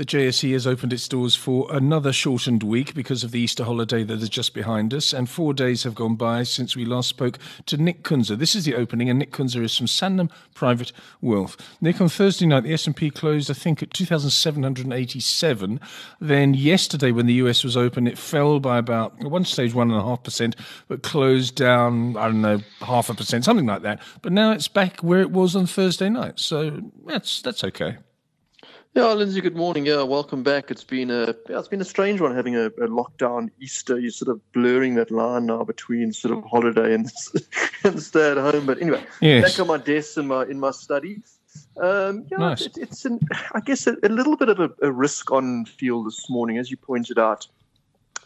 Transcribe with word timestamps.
The 0.00 0.06
JSE 0.06 0.54
has 0.54 0.66
opened 0.66 0.94
its 0.94 1.06
doors 1.08 1.36
for 1.36 1.66
another 1.70 2.10
shortened 2.10 2.62
week 2.62 2.94
because 2.94 3.22
of 3.22 3.32
the 3.32 3.40
Easter 3.40 3.64
holiday 3.64 4.02
that 4.04 4.22
is 4.22 4.30
just 4.30 4.54
behind 4.54 4.94
us, 4.94 5.12
and 5.12 5.28
four 5.28 5.52
days 5.52 5.82
have 5.82 5.94
gone 5.94 6.14
by 6.14 6.42
since 6.42 6.74
we 6.74 6.86
last 6.86 7.10
spoke 7.10 7.36
to 7.66 7.76
Nick 7.76 8.02
Kunze. 8.02 8.38
This 8.38 8.54
is 8.54 8.64
the 8.64 8.76
opening, 8.76 9.10
and 9.10 9.18
Nick 9.18 9.30
Kunze 9.30 9.62
is 9.62 9.76
from 9.76 9.88
Sanlam 9.88 10.30
Private 10.54 10.92
Wealth. 11.20 11.58
Nick, 11.82 12.00
on 12.00 12.08
Thursday 12.08 12.46
night, 12.46 12.62
the 12.62 12.72
S&P 12.72 13.10
closed, 13.10 13.50
I 13.50 13.52
think, 13.52 13.82
at 13.82 13.92
2,787. 13.92 15.80
Then 16.18 16.54
yesterday, 16.54 17.12
when 17.12 17.26
the 17.26 17.34
US 17.34 17.62
was 17.62 17.76
open, 17.76 18.06
it 18.06 18.16
fell 18.16 18.58
by 18.58 18.78
about, 18.78 19.20
at 19.20 19.30
one 19.30 19.44
stage, 19.44 19.74
1.5%, 19.74 20.54
but 20.88 21.02
closed 21.02 21.56
down, 21.56 22.16
I 22.16 22.24
don't 22.24 22.40
know, 22.40 22.62
half 22.80 23.10
a 23.10 23.14
percent, 23.14 23.44
something 23.44 23.66
like 23.66 23.82
that. 23.82 24.00
But 24.22 24.32
now 24.32 24.52
it's 24.52 24.66
back 24.66 25.00
where 25.00 25.20
it 25.20 25.30
was 25.30 25.54
on 25.54 25.66
Thursday 25.66 26.08
night, 26.08 26.40
so 26.40 26.80
that's, 27.04 27.42
that's 27.42 27.62
okay. 27.64 27.98
Yeah, 28.92 29.12
Lindsay. 29.12 29.40
Good 29.40 29.54
morning. 29.54 29.86
Yeah, 29.86 30.02
welcome 30.02 30.42
back. 30.42 30.72
It's 30.72 30.82
been 30.82 31.12
a 31.12 31.26
yeah, 31.48 31.60
it's 31.60 31.68
been 31.68 31.80
a 31.80 31.84
strange 31.84 32.20
one 32.20 32.34
having 32.34 32.56
a, 32.56 32.66
a 32.66 32.88
lockdown 32.88 33.48
Easter. 33.60 34.00
You're 34.00 34.10
sort 34.10 34.30
of 34.30 34.52
blurring 34.52 34.96
that 34.96 35.12
line 35.12 35.46
now 35.46 35.62
between 35.62 36.12
sort 36.12 36.36
of 36.36 36.42
holiday 36.44 36.94
and, 36.94 37.08
and 37.84 38.02
stay 38.02 38.32
at 38.32 38.36
home. 38.36 38.66
But 38.66 38.82
anyway, 38.82 39.04
yes. 39.20 39.48
back 39.48 39.60
on 39.60 39.68
my 39.68 39.78
desk 39.78 40.18
in 40.18 40.26
my 40.26 40.42
in 40.42 40.58
my 40.58 40.72
study. 40.72 41.22
Um, 41.80 42.26
yeah, 42.32 42.38
nice. 42.38 42.66
it, 42.66 42.78
it's 42.78 43.04
an, 43.04 43.20
I 43.54 43.60
guess 43.60 43.86
a, 43.86 43.96
a 44.02 44.08
little 44.08 44.36
bit 44.36 44.48
of 44.48 44.58
a, 44.58 44.70
a 44.82 44.90
risk 44.90 45.30
on 45.30 45.66
field 45.66 46.08
this 46.08 46.28
morning, 46.28 46.58
as 46.58 46.68
you 46.68 46.76
pointed 46.76 47.18
out. 47.18 47.46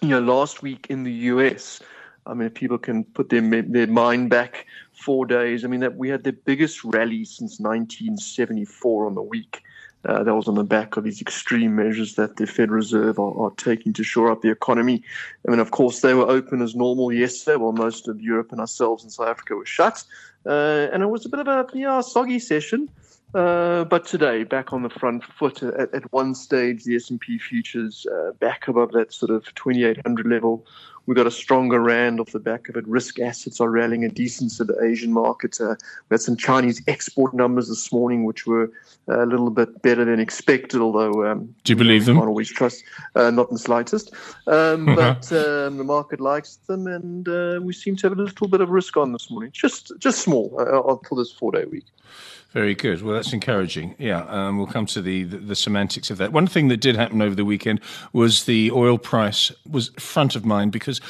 You 0.00 0.08
know, 0.08 0.20
last 0.20 0.62
week 0.62 0.86
in 0.88 1.04
the 1.04 1.12
US, 1.12 1.80
I 2.26 2.32
mean, 2.32 2.46
if 2.46 2.54
people 2.54 2.78
can 2.78 3.04
put 3.04 3.28
their 3.28 3.42
their 3.42 3.86
mind 3.86 4.30
back 4.30 4.64
four 4.94 5.26
days, 5.26 5.62
I 5.62 5.68
mean 5.68 5.80
that 5.80 5.98
we 5.98 6.08
had 6.08 6.24
the 6.24 6.32
biggest 6.32 6.84
rally 6.84 7.26
since 7.26 7.60
1974 7.60 9.06
on 9.06 9.14
the 9.14 9.22
week. 9.22 9.62
Uh, 10.06 10.22
that 10.22 10.34
was 10.34 10.48
on 10.48 10.54
the 10.54 10.64
back 10.64 10.96
of 10.96 11.04
these 11.04 11.20
extreme 11.22 11.74
measures 11.76 12.14
that 12.16 12.36
the 12.36 12.46
Fed 12.46 12.70
Reserve 12.70 13.18
are, 13.18 13.40
are, 13.40 13.50
taking 13.52 13.92
to 13.94 14.02
shore 14.02 14.30
up 14.30 14.42
the 14.42 14.50
economy. 14.50 15.02
I 15.46 15.50
mean, 15.50 15.60
of 15.60 15.70
course, 15.70 16.00
they 16.00 16.12
were 16.12 16.28
open 16.28 16.60
as 16.60 16.74
normal 16.74 17.10
yesterday, 17.10 17.56
while 17.56 17.72
most 17.72 18.06
of 18.06 18.20
Europe 18.20 18.52
and 18.52 18.60
ourselves 18.60 19.02
in 19.02 19.10
South 19.10 19.28
Africa 19.28 19.54
were 19.54 19.64
shut. 19.64 20.04
Uh, 20.44 20.88
and 20.92 21.02
it 21.02 21.06
was 21.06 21.24
a 21.24 21.28
bit 21.30 21.40
of 21.40 21.48
a 21.48 21.66
yeah, 21.72 22.02
soggy 22.02 22.38
session. 22.38 22.90
Uh, 23.34 23.84
but 23.84 24.06
today, 24.06 24.44
back 24.44 24.72
on 24.72 24.82
the 24.82 24.90
front 24.90 25.24
foot. 25.24 25.62
At, 25.62 25.92
at 25.92 26.12
one 26.12 26.34
stage, 26.34 26.84
the 26.84 26.96
S&P 26.96 27.38
futures 27.38 28.06
uh, 28.06 28.30
back 28.32 28.68
above 28.68 28.92
that 28.92 29.12
sort 29.12 29.30
of 29.30 29.52
2,800 29.54 30.26
level 30.26 30.64
We've 31.06 31.16
got 31.16 31.26
a 31.26 31.30
stronger 31.30 31.80
rand 31.80 32.18
off 32.18 32.30
the 32.30 32.40
back 32.40 32.68
of 32.68 32.76
it. 32.76 32.86
Risk 32.88 33.20
assets 33.20 33.60
are 33.60 33.68
rallying 33.68 34.04
a 34.04 34.08
decent 34.08 34.52
to 34.56 34.64
the 34.64 34.82
Asian 34.82 35.12
market. 35.12 35.60
Uh, 35.60 35.74
we 36.08 36.14
had 36.14 36.22
some 36.22 36.36
Chinese 36.36 36.82
export 36.88 37.34
numbers 37.34 37.68
this 37.68 37.92
morning, 37.92 38.24
which 38.24 38.46
were 38.46 38.70
a 39.08 39.26
little 39.26 39.50
bit 39.50 39.82
better 39.82 40.04
than 40.04 40.18
expected. 40.18 40.80
Although, 40.80 41.26
um, 41.26 41.54
do 41.64 41.72
you 41.72 41.76
believe 41.76 42.06
them? 42.06 42.16
Can't 42.16 42.28
always 42.28 42.50
trust, 42.50 42.84
uh, 43.16 43.30
not 43.30 43.48
in 43.50 43.54
the 43.54 43.58
slightest. 43.58 44.14
Um, 44.46 44.86
but 44.96 45.30
um, 45.32 45.76
the 45.76 45.84
market 45.84 46.20
likes 46.20 46.56
them, 46.56 46.86
and 46.86 47.28
uh, 47.28 47.60
we 47.62 47.74
seem 47.74 47.96
to 47.96 48.08
have 48.08 48.18
a 48.18 48.22
little 48.22 48.48
bit 48.48 48.62
of 48.62 48.70
risk 48.70 48.96
on 48.96 49.12
this 49.12 49.30
morning. 49.30 49.50
Just, 49.52 49.92
just 49.98 50.20
small 50.20 50.54
uh, 50.58 50.82
until 50.90 51.18
this 51.18 51.32
four-day 51.32 51.66
week. 51.66 51.84
Very 52.54 52.76
good. 52.76 53.02
Well, 53.02 53.16
that's 53.16 53.32
encouraging. 53.32 53.96
Yeah, 53.98 54.24
um, 54.28 54.58
we'll 54.58 54.68
come 54.68 54.86
to 54.86 55.02
the, 55.02 55.24
the, 55.24 55.38
the 55.38 55.56
semantics 55.56 56.08
of 56.08 56.18
that. 56.18 56.32
One 56.32 56.46
thing 56.46 56.68
that 56.68 56.76
did 56.76 56.94
happen 56.94 57.20
over 57.20 57.34
the 57.34 57.44
weekend 57.44 57.80
was 58.12 58.44
the 58.44 58.70
oil 58.70 58.96
price 58.96 59.50
was 59.68 59.88
front 59.98 60.36
of 60.36 60.44
mind 60.44 60.70
because 60.70 61.00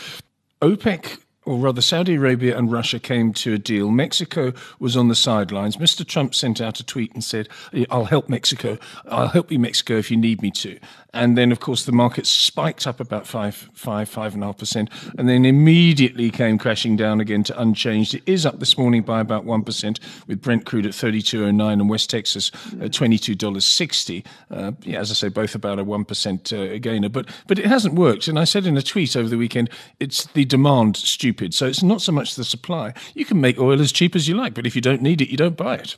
OPEC 0.62 1.18
or 1.46 1.58
rather, 1.58 1.80
Saudi 1.80 2.14
Arabia 2.14 2.56
and 2.56 2.72
Russia 2.72 2.98
came 2.98 3.32
to 3.34 3.54
a 3.54 3.58
deal. 3.58 3.90
Mexico 3.90 4.52
was 4.78 4.96
on 4.96 5.08
the 5.08 5.14
sidelines. 5.14 5.76
Mr. 5.76 6.06
Trump 6.06 6.34
sent 6.34 6.60
out 6.60 6.80
a 6.80 6.84
tweet 6.84 7.12
and 7.12 7.22
said, 7.22 7.48
I'll 7.90 8.06
help 8.06 8.28
Mexico. 8.28 8.78
I'll 9.06 9.28
help 9.28 9.52
you, 9.52 9.58
Mexico, 9.58 9.96
if 9.96 10.10
you 10.10 10.16
need 10.16 10.40
me 10.40 10.50
to. 10.52 10.78
And 11.12 11.38
then, 11.38 11.52
of 11.52 11.60
course, 11.60 11.84
the 11.84 11.92
market 11.92 12.26
spiked 12.26 12.86
up 12.86 12.98
about 12.98 13.26
five, 13.26 13.70
five, 13.72 14.08
five 14.08 14.34
and 14.34 14.42
a 14.42 14.46
half 14.46 14.58
percent, 14.58 14.90
and 15.16 15.28
then 15.28 15.44
immediately 15.44 16.28
came 16.30 16.58
crashing 16.58 16.96
down 16.96 17.20
again 17.20 17.44
to 17.44 17.60
unchanged. 17.60 18.14
It 18.14 18.24
is 18.26 18.44
up 18.44 18.58
this 18.58 18.76
morning 18.76 19.02
by 19.02 19.20
about 19.20 19.44
one 19.44 19.62
percent, 19.62 20.00
with 20.26 20.42
Brent 20.42 20.66
crude 20.66 20.86
at 20.86 20.92
32.09 20.92 21.72
and 21.72 21.88
West 21.88 22.10
Texas 22.10 22.50
at 22.80 22.90
$22.60. 22.90 24.24
Uh, 24.50 24.72
yeah, 24.82 24.98
as 24.98 25.12
I 25.12 25.14
say, 25.14 25.28
both 25.28 25.54
about 25.54 25.78
a 25.78 25.84
one 25.84 26.04
percent 26.04 26.52
uh, 26.52 26.78
gainer. 26.78 27.08
But 27.08 27.28
but 27.46 27.60
it 27.60 27.66
hasn't 27.66 27.94
worked. 27.94 28.26
And 28.26 28.36
I 28.36 28.44
said 28.44 28.66
in 28.66 28.76
a 28.76 28.82
tweet 28.82 29.14
over 29.16 29.28
the 29.28 29.38
weekend, 29.38 29.70
it's 30.00 30.26
the 30.26 30.44
demand 30.44 30.96
stupid 30.96 31.33
stupid. 31.34 31.54
So 31.54 31.66
it's 31.66 31.82
not 31.82 32.00
so 32.00 32.12
much 32.12 32.36
the 32.36 32.44
supply. 32.44 32.94
You 33.14 33.24
can 33.24 33.40
make 33.40 33.58
oil 33.58 33.80
as 33.80 33.92
cheap 33.92 34.14
as 34.14 34.28
you 34.28 34.36
like, 34.36 34.54
but 34.54 34.66
if 34.66 34.74
you 34.74 34.80
don't 34.80 35.02
need 35.02 35.20
it, 35.20 35.28
you 35.28 35.36
don't 35.36 35.56
buy 35.56 35.76
it. 35.76 35.96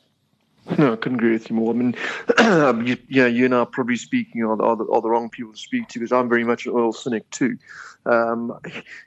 No, 0.78 0.94
I 0.94 0.96
couldn't 0.96 1.18
agree 1.18 1.32
with 1.32 1.48
you 1.48 1.56
more. 1.56 1.72
I 1.72 1.76
mean, 1.76 1.94
you, 2.86 2.96
yeah, 3.08 3.26
you 3.26 3.44
and 3.44 3.54
I 3.54 3.58
are 3.58 3.66
probably 3.66 3.96
speaking 3.96 4.42
are 4.42 4.56
the, 4.56 4.64
are, 4.64 4.76
the, 4.76 4.84
are 4.86 5.00
the 5.00 5.08
wrong 5.08 5.30
people 5.30 5.52
to 5.52 5.58
speak 5.58 5.88
to 5.88 6.00
because 6.00 6.10
I'm 6.10 6.28
very 6.28 6.42
much 6.42 6.66
an 6.66 6.72
oil 6.74 6.92
cynic 6.92 7.30
too. 7.30 7.56
Um, 8.04 8.58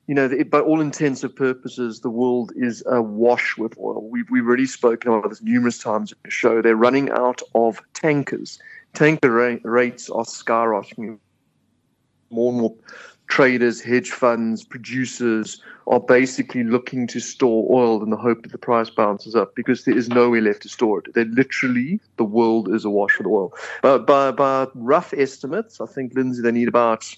you 0.07 0.15
know, 0.15 0.29
by 0.45 0.59
all 0.59 0.79
intents 0.79 1.23
and 1.23 1.35
purposes, 1.35 1.99
the 1.99 2.09
world 2.09 2.51
is 2.55 2.83
awash 2.85 3.57
with 3.57 3.77
oil. 3.77 4.07
We've, 4.09 4.29
we've 4.29 4.45
already 4.45 4.67
spoken 4.67 5.11
about 5.11 5.29
this 5.29 5.41
numerous 5.41 5.79
times 5.79 6.11
in 6.11 6.17
the 6.23 6.31
show. 6.31 6.61
They're 6.61 6.75
running 6.75 7.09
out 7.09 7.41
of 7.55 7.81
tankers. 7.93 8.59
Tanker 8.93 9.31
ra- 9.31 9.57
rates 9.63 10.09
are 10.09 10.23
skyrocketing. 10.23 11.19
More 12.29 12.51
and 12.51 12.61
more 12.61 12.75
traders, 13.29 13.79
hedge 13.79 14.11
funds, 14.11 14.63
producers 14.63 15.61
are 15.87 15.99
basically 15.99 16.63
looking 16.63 17.07
to 17.07 17.19
store 17.19 17.65
oil 17.71 18.03
in 18.03 18.09
the 18.09 18.17
hope 18.17 18.41
that 18.41 18.51
the 18.51 18.57
price 18.57 18.89
bounces 18.89 19.35
up 19.35 19.55
because 19.55 19.85
there 19.85 19.97
is 19.97 20.09
nowhere 20.09 20.41
left 20.41 20.63
to 20.63 20.69
store 20.69 20.99
it. 20.99 21.13
They 21.13 21.23
literally, 21.25 22.01
the 22.17 22.23
world 22.23 22.73
is 22.73 22.83
awash 22.85 23.17
with 23.17 23.27
oil. 23.27 23.53
But 23.81 24.05
by, 24.05 24.31
by 24.31 24.67
rough 24.73 25.13
estimates, 25.13 25.79
I 25.79 25.85
think, 25.85 26.13
Lindsay, 26.15 26.41
they 26.41 26.51
need 26.51 26.67
about, 26.67 27.15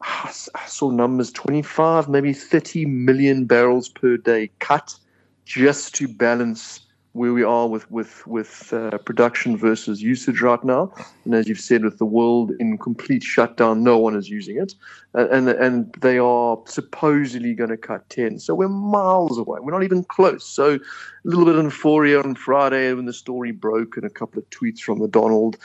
I 0.00 0.32
saw 0.66 0.90
numbers 0.90 1.30
25, 1.30 2.08
maybe 2.08 2.32
30 2.32 2.86
million 2.86 3.44
barrels 3.44 3.88
per 3.88 4.16
day 4.16 4.50
cut 4.58 4.98
just 5.44 5.94
to 5.96 6.08
balance 6.08 6.80
where 7.14 7.32
we 7.32 7.44
are 7.44 7.68
with 7.68 7.88
with 7.92 8.26
with 8.26 8.72
uh, 8.72 8.98
production 8.98 9.56
versus 9.56 10.02
usage 10.02 10.40
right 10.40 10.62
now. 10.64 10.92
And 11.24 11.34
as 11.34 11.48
you've 11.48 11.60
said, 11.60 11.84
with 11.84 11.98
the 11.98 12.04
world 12.04 12.50
in 12.58 12.76
complete 12.76 13.22
shutdown, 13.22 13.84
no 13.84 13.98
one 13.98 14.16
is 14.16 14.28
using 14.28 14.58
it, 14.58 14.74
and 15.14 15.48
and 15.48 15.92
they 16.00 16.18
are 16.18 16.58
supposedly 16.66 17.54
going 17.54 17.70
to 17.70 17.76
cut 17.76 18.08
ten. 18.10 18.40
So 18.40 18.56
we're 18.56 18.68
miles 18.68 19.38
away. 19.38 19.60
We're 19.62 19.72
not 19.72 19.84
even 19.84 20.02
close. 20.02 20.44
So 20.44 20.74
a 20.74 20.80
little 21.22 21.44
bit 21.44 21.54
of 21.54 21.64
euphoria 21.64 22.20
on 22.20 22.34
Friday 22.34 22.92
when 22.92 23.06
the 23.06 23.12
story 23.12 23.52
broke, 23.52 23.96
and 23.96 24.04
a 24.04 24.10
couple 24.10 24.40
of 24.40 24.50
tweets 24.50 24.80
from 24.80 24.98
the 24.98 25.08
Donald. 25.08 25.56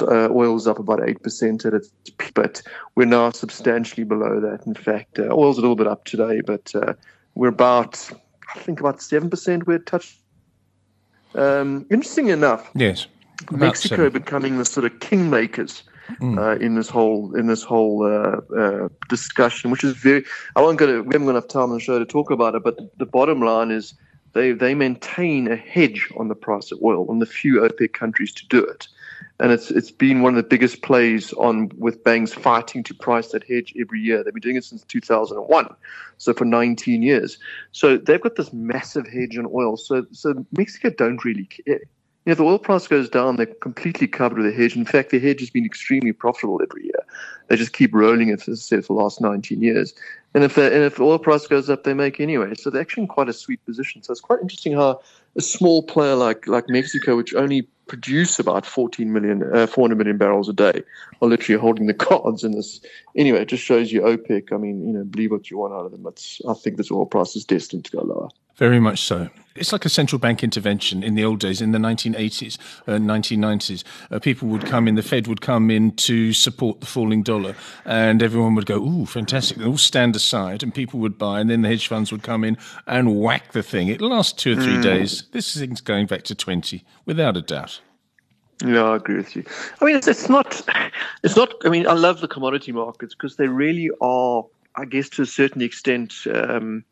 Uh, 0.00 0.28
oil's 0.30 0.66
up 0.66 0.78
about 0.78 1.06
eight 1.06 1.22
percent 1.22 1.66
at 1.66 1.74
its 1.74 1.90
peak, 2.18 2.32
but 2.34 2.62
we're 2.94 3.04
now 3.04 3.30
substantially 3.30 4.04
below 4.04 4.40
that. 4.40 4.66
In 4.66 4.74
fact, 4.74 5.18
uh, 5.18 5.28
oil's 5.30 5.58
a 5.58 5.60
little 5.60 5.76
bit 5.76 5.86
up 5.86 6.04
today, 6.04 6.40
but 6.40 6.74
uh, 6.74 6.94
we're 7.34 7.48
about 7.48 8.10
I 8.56 8.58
think 8.60 8.80
about 8.80 9.02
seven 9.02 9.28
percent. 9.28 9.66
We're 9.66 9.78
touched 9.78 10.18
um, 11.34 11.86
interesting 11.90 12.28
enough, 12.28 12.70
yes, 12.74 13.06
Mexico 13.50 13.96
seven. 13.96 14.12
becoming 14.12 14.58
the 14.58 14.64
sort 14.64 14.86
of 14.86 14.92
kingmakers 15.00 15.82
mm. 16.20 16.38
uh, 16.38 16.58
in 16.64 16.74
this 16.74 16.88
whole 16.88 17.34
in 17.34 17.46
this 17.46 17.62
whole 17.62 18.04
uh, 18.04 18.40
uh, 18.56 18.88
discussion, 19.08 19.70
which 19.70 19.84
is 19.84 19.94
very. 19.96 20.24
I 20.56 20.60
won't 20.62 20.78
go 20.78 20.86
to. 20.86 21.02
We 21.02 21.14
haven't 21.14 21.26
got 21.26 21.30
enough 21.30 21.48
time 21.48 21.70
on 21.70 21.74
the 21.74 21.80
show 21.80 21.98
to 21.98 22.06
talk 22.06 22.30
about 22.30 22.54
it, 22.54 22.62
but 22.62 22.76
the, 22.76 22.90
the 22.98 23.06
bottom 23.06 23.40
line 23.40 23.70
is 23.70 23.94
they 24.32 24.52
they 24.52 24.74
maintain 24.74 25.50
a 25.50 25.56
hedge 25.56 26.10
on 26.16 26.28
the 26.28 26.34
price 26.34 26.72
of 26.72 26.78
oil, 26.82 27.06
on 27.08 27.18
the 27.18 27.26
few 27.26 27.60
OPEC 27.60 27.92
countries 27.92 28.32
to 28.34 28.46
do 28.48 28.64
it 28.64 28.88
and 29.40 29.50
it's 29.50 29.70
it's 29.70 29.90
been 29.90 30.22
one 30.22 30.36
of 30.36 30.36
the 30.36 30.48
biggest 30.48 30.82
plays 30.82 31.32
on 31.34 31.70
with 31.76 32.04
banks 32.04 32.32
fighting 32.32 32.82
to 32.84 32.94
price 32.94 33.28
that 33.28 33.44
hedge 33.44 33.74
every 33.78 34.00
year. 34.00 34.22
They've 34.22 34.32
been 34.32 34.40
doing 34.40 34.56
it 34.56 34.64
since 34.64 34.84
2001, 34.84 35.68
so 36.18 36.32
for 36.32 36.44
19 36.44 37.02
years. 37.02 37.38
So 37.72 37.96
they've 37.96 38.20
got 38.20 38.36
this 38.36 38.52
massive 38.52 39.06
hedge 39.06 39.36
on 39.36 39.46
oil. 39.52 39.76
So 39.76 40.06
so 40.12 40.46
Mexico 40.52 40.90
don't 40.90 41.24
really 41.24 41.46
care. 41.46 41.80
You 42.24 42.30
know, 42.30 42.32
if 42.32 42.38
the 42.38 42.44
oil 42.44 42.58
price 42.58 42.86
goes 42.86 43.10
down, 43.10 43.36
they're 43.36 43.46
completely 43.46 44.06
covered 44.06 44.38
with 44.38 44.46
a 44.46 44.56
hedge. 44.56 44.76
In 44.76 44.86
fact, 44.86 45.10
the 45.10 45.18
hedge 45.18 45.40
has 45.40 45.50
been 45.50 45.66
extremely 45.66 46.12
profitable 46.12 46.62
every 46.62 46.84
year. 46.84 47.04
They 47.48 47.56
just 47.56 47.74
keep 47.74 47.92
rolling 47.92 48.28
it, 48.28 48.48
as 48.48 48.60
I 48.60 48.62
said, 48.62 48.86
for 48.86 48.96
the 48.96 49.02
last 49.02 49.20
19 49.20 49.60
years. 49.60 49.92
And 50.32 50.42
if 50.42 50.56
and 50.56 50.84
if 50.84 50.96
the 50.96 51.02
oil 51.02 51.18
price 51.18 51.46
goes 51.46 51.68
up, 51.68 51.84
they 51.84 51.92
make 51.92 52.20
anyway. 52.20 52.54
So 52.54 52.70
they're 52.70 52.80
actually 52.80 53.02
in 53.02 53.08
quite 53.08 53.28
a 53.28 53.32
sweet 53.32 53.64
position. 53.66 54.02
So 54.02 54.12
it's 54.12 54.20
quite 54.20 54.40
interesting 54.40 54.72
how 54.72 55.00
a 55.36 55.42
small 55.42 55.82
player 55.82 56.14
like 56.14 56.46
like 56.46 56.68
Mexico, 56.68 57.16
which 57.16 57.34
only 57.34 57.68
produce 57.86 58.38
about 58.38 58.66
14 58.66 59.12
million, 59.12 59.42
uh, 59.54 59.66
400 59.66 59.96
million 59.96 60.16
barrels 60.16 60.48
a 60.48 60.52
day, 60.52 60.82
are 61.20 61.28
literally 61.28 61.60
holding 61.60 61.86
the 61.86 61.94
cards 62.08 62.44
in 62.44 62.52
this. 62.52 62.80
Anyway, 63.16 63.40
it 63.40 63.48
just 63.48 63.64
shows 63.64 63.92
you 63.92 64.02
OPEC. 64.02 64.52
I 64.52 64.56
mean, 64.56 64.86
you 64.86 64.92
know, 64.92 65.04
believe 65.04 65.30
what 65.30 65.50
you 65.50 65.58
want 65.58 65.74
out 65.74 65.86
of 65.86 65.92
them. 65.92 66.02
But 66.02 66.24
I 66.48 66.54
think 66.54 66.76
this 66.76 66.90
oil 66.90 67.06
price 67.06 67.36
is 67.36 67.44
destined 67.44 67.84
to 67.86 67.96
go 67.96 68.02
lower. 68.02 68.28
Very 68.56 68.78
much 68.80 69.02
so. 69.02 69.30
It's 69.56 69.72
like 69.72 69.84
a 69.84 69.88
central 69.88 70.18
bank 70.18 70.42
intervention 70.42 71.04
in 71.04 71.14
the 71.14 71.24
old 71.24 71.38
days, 71.38 71.60
in 71.60 71.70
the 71.70 71.78
1980s, 71.78 72.58
uh, 72.88 72.92
1990s. 72.92 73.84
Uh, 74.10 74.18
people 74.18 74.48
would 74.48 74.66
come 74.66 74.88
in, 74.88 74.96
the 74.96 75.02
Fed 75.02 75.28
would 75.28 75.40
come 75.40 75.70
in 75.70 75.92
to 75.92 76.32
support 76.32 76.80
the 76.80 76.86
falling 76.86 77.22
dollar, 77.22 77.54
and 77.84 78.20
everyone 78.20 78.56
would 78.56 78.66
go, 78.66 78.82
Ooh, 78.82 79.06
fantastic. 79.06 79.58
They 79.58 79.64
all 79.64 79.78
stand 79.78 80.16
aside, 80.16 80.64
and 80.64 80.74
people 80.74 80.98
would 81.00 81.18
buy, 81.18 81.38
and 81.38 81.48
then 81.48 81.62
the 81.62 81.68
hedge 81.68 81.86
funds 81.86 82.10
would 82.10 82.24
come 82.24 82.42
in 82.42 82.58
and 82.88 83.20
whack 83.20 83.52
the 83.52 83.62
thing. 83.62 83.86
It 83.86 84.00
lasts 84.00 84.32
two 84.32 84.58
or 84.58 84.62
three 84.62 84.78
mm. 84.78 84.82
days. 84.82 85.24
This 85.30 85.56
thing's 85.56 85.80
going 85.80 86.06
back 86.06 86.24
to 86.24 86.34
20, 86.34 86.84
without 87.06 87.36
a 87.36 87.42
doubt. 87.42 87.80
Yeah, 88.64 88.84
I 88.84 88.96
agree 88.96 89.16
with 89.16 89.36
you. 89.36 89.44
I 89.80 89.84
mean, 89.84 89.96
it's, 89.96 90.08
it's 90.08 90.28
not, 90.28 90.62
it's 91.22 91.36
not. 91.36 91.54
I 91.64 91.68
mean, 91.68 91.86
I 91.86 91.92
love 91.92 92.20
the 92.20 92.28
commodity 92.28 92.72
markets 92.72 93.14
because 93.14 93.36
they 93.36 93.48
really 93.48 93.90
are, 94.00 94.44
I 94.76 94.84
guess, 94.84 95.08
to 95.10 95.22
a 95.22 95.26
certain 95.26 95.62
extent, 95.62 96.14
um, 96.32 96.84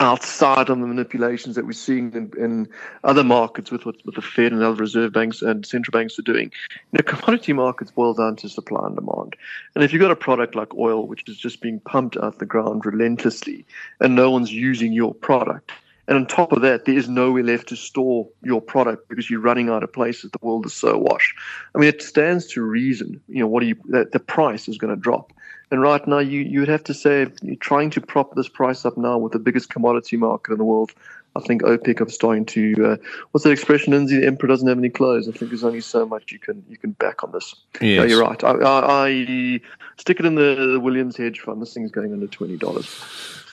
outside 0.00 0.68
of 0.68 0.78
the 0.80 0.86
manipulations 0.86 1.54
that 1.54 1.66
we're 1.66 1.72
seeing 1.72 2.12
in, 2.12 2.32
in, 2.38 2.68
other 3.04 3.22
markets 3.22 3.70
with 3.70 3.86
what 3.86 3.96
with 4.04 4.14
the 4.14 4.22
Fed 4.22 4.52
and 4.52 4.62
other 4.62 4.74
reserve 4.74 5.12
banks 5.12 5.42
and 5.42 5.64
central 5.64 5.92
banks 5.92 6.18
are 6.18 6.22
doing. 6.22 6.50
You 6.92 6.98
know, 6.98 7.02
commodity 7.02 7.52
markets 7.52 7.90
boil 7.90 8.14
down 8.14 8.36
to 8.36 8.48
supply 8.48 8.86
and 8.86 8.96
demand. 8.96 9.36
And 9.74 9.84
if 9.84 9.92
you've 9.92 10.02
got 10.02 10.10
a 10.10 10.16
product 10.16 10.54
like 10.54 10.74
oil, 10.74 11.06
which 11.06 11.28
is 11.28 11.38
just 11.38 11.60
being 11.60 11.80
pumped 11.80 12.16
out 12.16 12.38
the 12.38 12.46
ground 12.46 12.84
relentlessly, 12.84 13.64
and 14.00 14.14
no 14.16 14.30
one's 14.30 14.52
using 14.52 14.92
your 14.92 15.14
product, 15.14 15.72
and 16.08 16.16
on 16.16 16.26
top 16.26 16.52
of 16.52 16.62
that, 16.62 16.84
there 16.84 16.96
is 16.96 17.08
nowhere 17.08 17.42
left 17.42 17.68
to 17.68 17.76
store 17.76 18.28
your 18.42 18.60
product 18.60 19.08
because 19.08 19.28
you're 19.28 19.40
running 19.40 19.68
out 19.68 19.82
of 19.82 19.92
places. 19.92 20.30
The 20.30 20.38
world 20.40 20.66
is 20.66 20.72
so 20.72 20.90
awash. 20.90 21.34
I 21.74 21.78
mean, 21.78 21.88
it 21.88 22.02
stands 22.02 22.46
to 22.48 22.62
reason. 22.62 23.20
You 23.28 23.40
know, 23.40 23.48
what 23.48 23.60
do 23.60 23.66
you? 23.66 23.76
That 23.86 24.12
the 24.12 24.20
price 24.20 24.68
is 24.68 24.78
going 24.78 24.94
to 24.94 25.00
drop. 25.00 25.32
And 25.70 25.82
right 25.82 26.06
now, 26.06 26.18
you, 26.18 26.40
you 26.40 26.60
would 26.60 26.68
have 26.68 26.84
to 26.84 26.94
say 26.94 27.26
you're 27.42 27.56
trying 27.56 27.90
to 27.90 28.00
prop 28.00 28.34
this 28.36 28.48
price 28.48 28.84
up 28.84 28.96
now 28.96 29.18
with 29.18 29.32
the 29.32 29.38
biggest 29.38 29.68
commodity 29.68 30.16
market 30.16 30.52
in 30.52 30.58
the 30.58 30.64
world. 30.64 30.92
I 31.36 31.40
think 31.40 31.62
OPEC 31.62 32.00
are 32.00 32.08
starting 32.08 32.46
to. 32.46 32.92
Uh, 32.92 32.96
what's 33.30 33.44
that 33.44 33.50
expression, 33.50 33.92
Lindsay? 33.92 34.20
The 34.20 34.26
emperor 34.26 34.48
doesn't 34.48 34.66
have 34.66 34.78
any 34.78 34.88
clothes. 34.88 35.28
I 35.28 35.32
think 35.32 35.50
there's 35.50 35.64
only 35.64 35.80
so 35.80 36.06
much 36.06 36.32
you 36.32 36.38
can 36.38 36.64
you 36.68 36.78
can 36.78 36.92
back 36.92 37.22
on 37.22 37.32
this. 37.32 37.54
Yes. 37.80 37.98
No, 37.98 38.04
you're 38.04 38.22
right. 38.22 38.42
I, 38.42 38.52
I, 38.52 39.06
I, 39.08 39.60
stick 39.98 40.18
it 40.18 40.24
in 40.24 40.34
the, 40.34 40.70
the 40.72 40.80
Williams 40.80 41.16
hedge 41.16 41.40
fund. 41.40 41.60
This 41.60 41.74
thing's 41.74 41.90
going 41.90 42.12
under 42.12 42.26
twenty 42.26 42.56
dollars. 42.56 42.88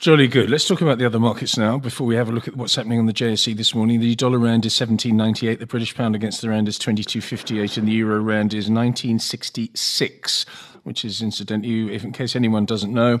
Jolly 0.00 0.28
good. 0.28 0.50
Let's 0.50 0.66
talk 0.66 0.80
about 0.82 0.98
the 0.98 1.06
other 1.06 1.20
markets 1.20 1.56
now 1.56 1.78
before 1.78 2.06
we 2.06 2.14
have 2.16 2.28
a 2.28 2.32
look 2.32 2.48
at 2.48 2.56
what's 2.56 2.74
happening 2.74 2.98
on 2.98 3.06
the 3.06 3.12
JSE 3.12 3.56
this 3.56 3.74
morning. 3.74 4.00
The 4.00 4.14
dollar 4.14 4.38
rand 4.38 4.66
is 4.66 4.74
17.98, 4.74 5.58
the 5.58 5.66
British 5.66 5.94
pound 5.94 6.14
against 6.14 6.42
the 6.42 6.50
rand 6.50 6.68
is 6.68 6.78
22.58, 6.78 7.78
and 7.78 7.88
the 7.88 7.92
euro 7.92 8.20
rand 8.20 8.52
is 8.52 8.68
19.66 8.68 10.44
which 10.84 11.02
is 11.04 11.22
incidentally, 11.22 11.94
if 11.94 12.03
in 12.04 12.12
case 12.12 12.36
anyone 12.36 12.64
doesn't 12.64 12.92
know, 12.92 13.20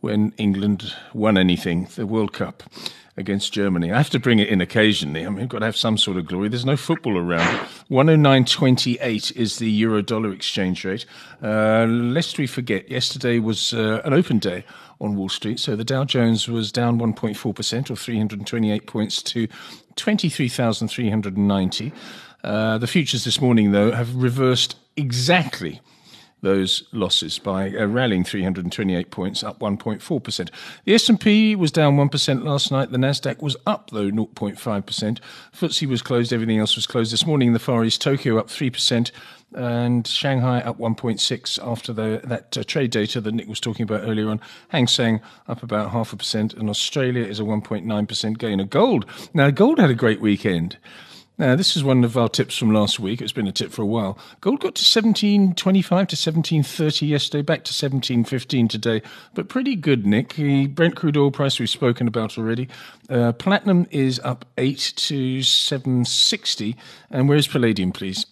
when 0.00 0.32
England 0.36 0.94
won 1.12 1.36
anything, 1.38 1.88
the 1.94 2.06
World 2.06 2.32
Cup 2.32 2.62
against 3.16 3.52
Germany. 3.52 3.92
I 3.92 3.98
have 3.98 4.10
to 4.10 4.18
bring 4.18 4.38
it 4.38 4.48
in 4.48 4.60
occasionally. 4.60 5.26
I 5.26 5.28
mean, 5.28 5.40
we've 5.40 5.48
got 5.48 5.58
to 5.58 5.66
have 5.66 5.76
some 5.76 5.98
sort 5.98 6.16
of 6.16 6.26
glory. 6.26 6.48
There's 6.48 6.64
no 6.64 6.78
football 6.78 7.18
around. 7.18 7.58
109.28 7.90 9.36
is 9.36 9.58
the 9.58 9.70
euro 9.70 10.02
dollar 10.02 10.32
exchange 10.32 10.84
rate. 10.84 11.04
Uh, 11.42 11.84
lest 11.86 12.38
we 12.38 12.46
forget, 12.46 12.90
yesterday 12.90 13.38
was 13.38 13.74
uh, 13.74 14.00
an 14.04 14.14
open 14.14 14.38
day 14.38 14.64
on 15.00 15.14
Wall 15.16 15.28
Street. 15.28 15.60
So 15.60 15.76
the 15.76 15.84
Dow 15.84 16.04
Jones 16.04 16.48
was 16.48 16.72
down 16.72 16.98
1.4% 16.98 17.90
or 17.90 17.96
328 17.96 18.86
points 18.86 19.22
to 19.24 19.46
23,390. 19.96 21.92
Uh, 22.42 22.78
the 22.78 22.86
futures 22.86 23.24
this 23.24 23.40
morning, 23.40 23.72
though, 23.72 23.92
have 23.92 24.14
reversed 24.16 24.76
exactly 24.96 25.80
those 26.42 26.82
losses 26.92 27.38
by 27.38 27.70
uh, 27.70 27.86
rallying 27.86 28.24
328 28.24 29.10
points, 29.10 29.42
up 29.42 29.60
1.4%. 29.60 30.50
The 30.84 30.94
S&P 30.94 31.56
was 31.56 31.72
down 31.72 31.96
1% 31.96 32.44
last 32.44 32.70
night. 32.70 32.90
The 32.90 32.98
Nasdaq 32.98 33.40
was 33.40 33.56
up 33.66 33.90
though 33.90 34.10
0.5%. 34.10 35.20
FTSE 35.54 35.86
was 35.86 36.02
closed. 36.02 36.32
Everything 36.32 36.58
else 36.58 36.76
was 36.76 36.86
closed 36.86 37.12
this 37.12 37.26
morning. 37.26 37.48
In 37.48 37.54
the 37.54 37.60
Far 37.60 37.84
East, 37.84 38.02
Tokyo 38.02 38.38
up 38.38 38.48
3%. 38.48 39.10
And 39.54 40.06
Shanghai 40.06 40.60
up 40.60 40.78
1.6 40.78 41.58
after 41.62 41.92
the, 41.92 42.22
that 42.24 42.56
uh, 42.56 42.64
trade 42.64 42.90
data 42.90 43.20
that 43.20 43.34
Nick 43.34 43.48
was 43.48 43.60
talking 43.60 43.84
about 43.84 44.00
earlier 44.02 44.30
on. 44.30 44.40
Hang 44.68 44.86
Seng 44.86 45.20
up 45.46 45.62
about 45.62 45.90
half 45.90 46.12
a 46.14 46.16
percent, 46.16 46.54
and 46.54 46.70
Australia 46.70 47.22
is 47.22 47.38
a 47.38 47.42
1.9% 47.42 48.38
gain. 48.38 48.60
A 48.60 48.64
gold. 48.64 49.04
Now, 49.34 49.50
gold 49.50 49.78
had 49.78 49.90
a 49.90 49.94
great 49.94 50.22
weekend. 50.22 50.78
Now, 51.38 51.56
this 51.56 51.76
is 51.76 51.82
one 51.82 52.04
of 52.04 52.16
our 52.16 52.28
tips 52.28 52.58
from 52.58 52.72
last 52.72 53.00
week. 53.00 53.22
It's 53.22 53.32
been 53.32 53.48
a 53.48 53.52
tip 53.52 53.72
for 53.72 53.82
a 53.82 53.86
while. 53.86 54.18
Gold 54.42 54.60
got 54.60 54.74
to 54.74 54.84
1725 55.00 55.88
to 55.88 56.14
1730 56.14 57.06
yesterday, 57.06 57.42
back 57.42 57.64
to 57.64 57.72
1715 57.72 58.68
today, 58.68 59.02
but 59.32 59.48
pretty 59.48 59.74
good, 59.74 60.04
Nick. 60.04 60.34
The 60.34 60.66
Brent 60.66 60.94
crude 60.94 61.16
oil 61.16 61.30
price 61.30 61.58
we've 61.58 61.70
spoken 61.70 62.06
about 62.06 62.36
already. 62.36 62.68
Uh, 63.08 63.32
platinum 63.32 63.86
is 63.90 64.20
up 64.20 64.44
8 64.58 64.92
to 64.96 65.42
760. 65.42 66.76
And 67.10 67.28
where's 67.28 67.46
palladium, 67.46 67.92
please? 67.92 68.26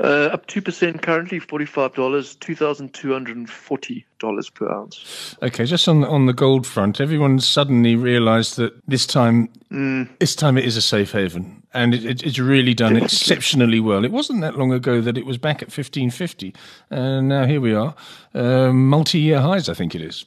Uh, 0.00 0.30
up 0.32 0.46
2% 0.46 1.02
currently, 1.02 1.38
$45, 1.38 2.38
$2,240 2.38 4.54
per 4.54 4.72
ounce. 4.72 5.36
Okay, 5.42 5.64
just 5.64 5.86
on, 5.86 6.04
on 6.04 6.26
the 6.26 6.32
gold 6.32 6.66
front, 6.66 7.00
everyone 7.00 7.38
suddenly 7.38 7.94
realised 7.94 8.56
that 8.56 8.72
this 8.88 9.06
time, 9.06 9.48
mm. 9.70 10.08
this 10.18 10.34
time 10.34 10.58
it 10.58 10.64
is 10.64 10.76
a 10.76 10.82
safe 10.82 11.12
haven. 11.12 11.62
And 11.74 11.94
it, 11.94 12.04
it, 12.04 12.22
it's 12.22 12.38
really 12.38 12.74
done 12.74 12.94
Definitely. 12.94 13.04
exceptionally 13.16 13.80
well. 13.80 14.04
It 14.04 14.12
wasn't 14.12 14.40
that 14.40 14.58
long 14.58 14.72
ago 14.72 15.00
that 15.00 15.16
it 15.16 15.24
was 15.24 15.38
back 15.38 15.62
at 15.62 15.68
1550. 15.68 16.54
And 16.90 17.28
now 17.28 17.46
here 17.46 17.60
we 17.60 17.72
are, 17.72 17.94
uh, 18.34 18.72
multi 18.72 19.20
year 19.20 19.40
highs, 19.40 19.68
I 19.68 19.74
think 19.74 19.94
it 19.94 20.02
is. 20.02 20.24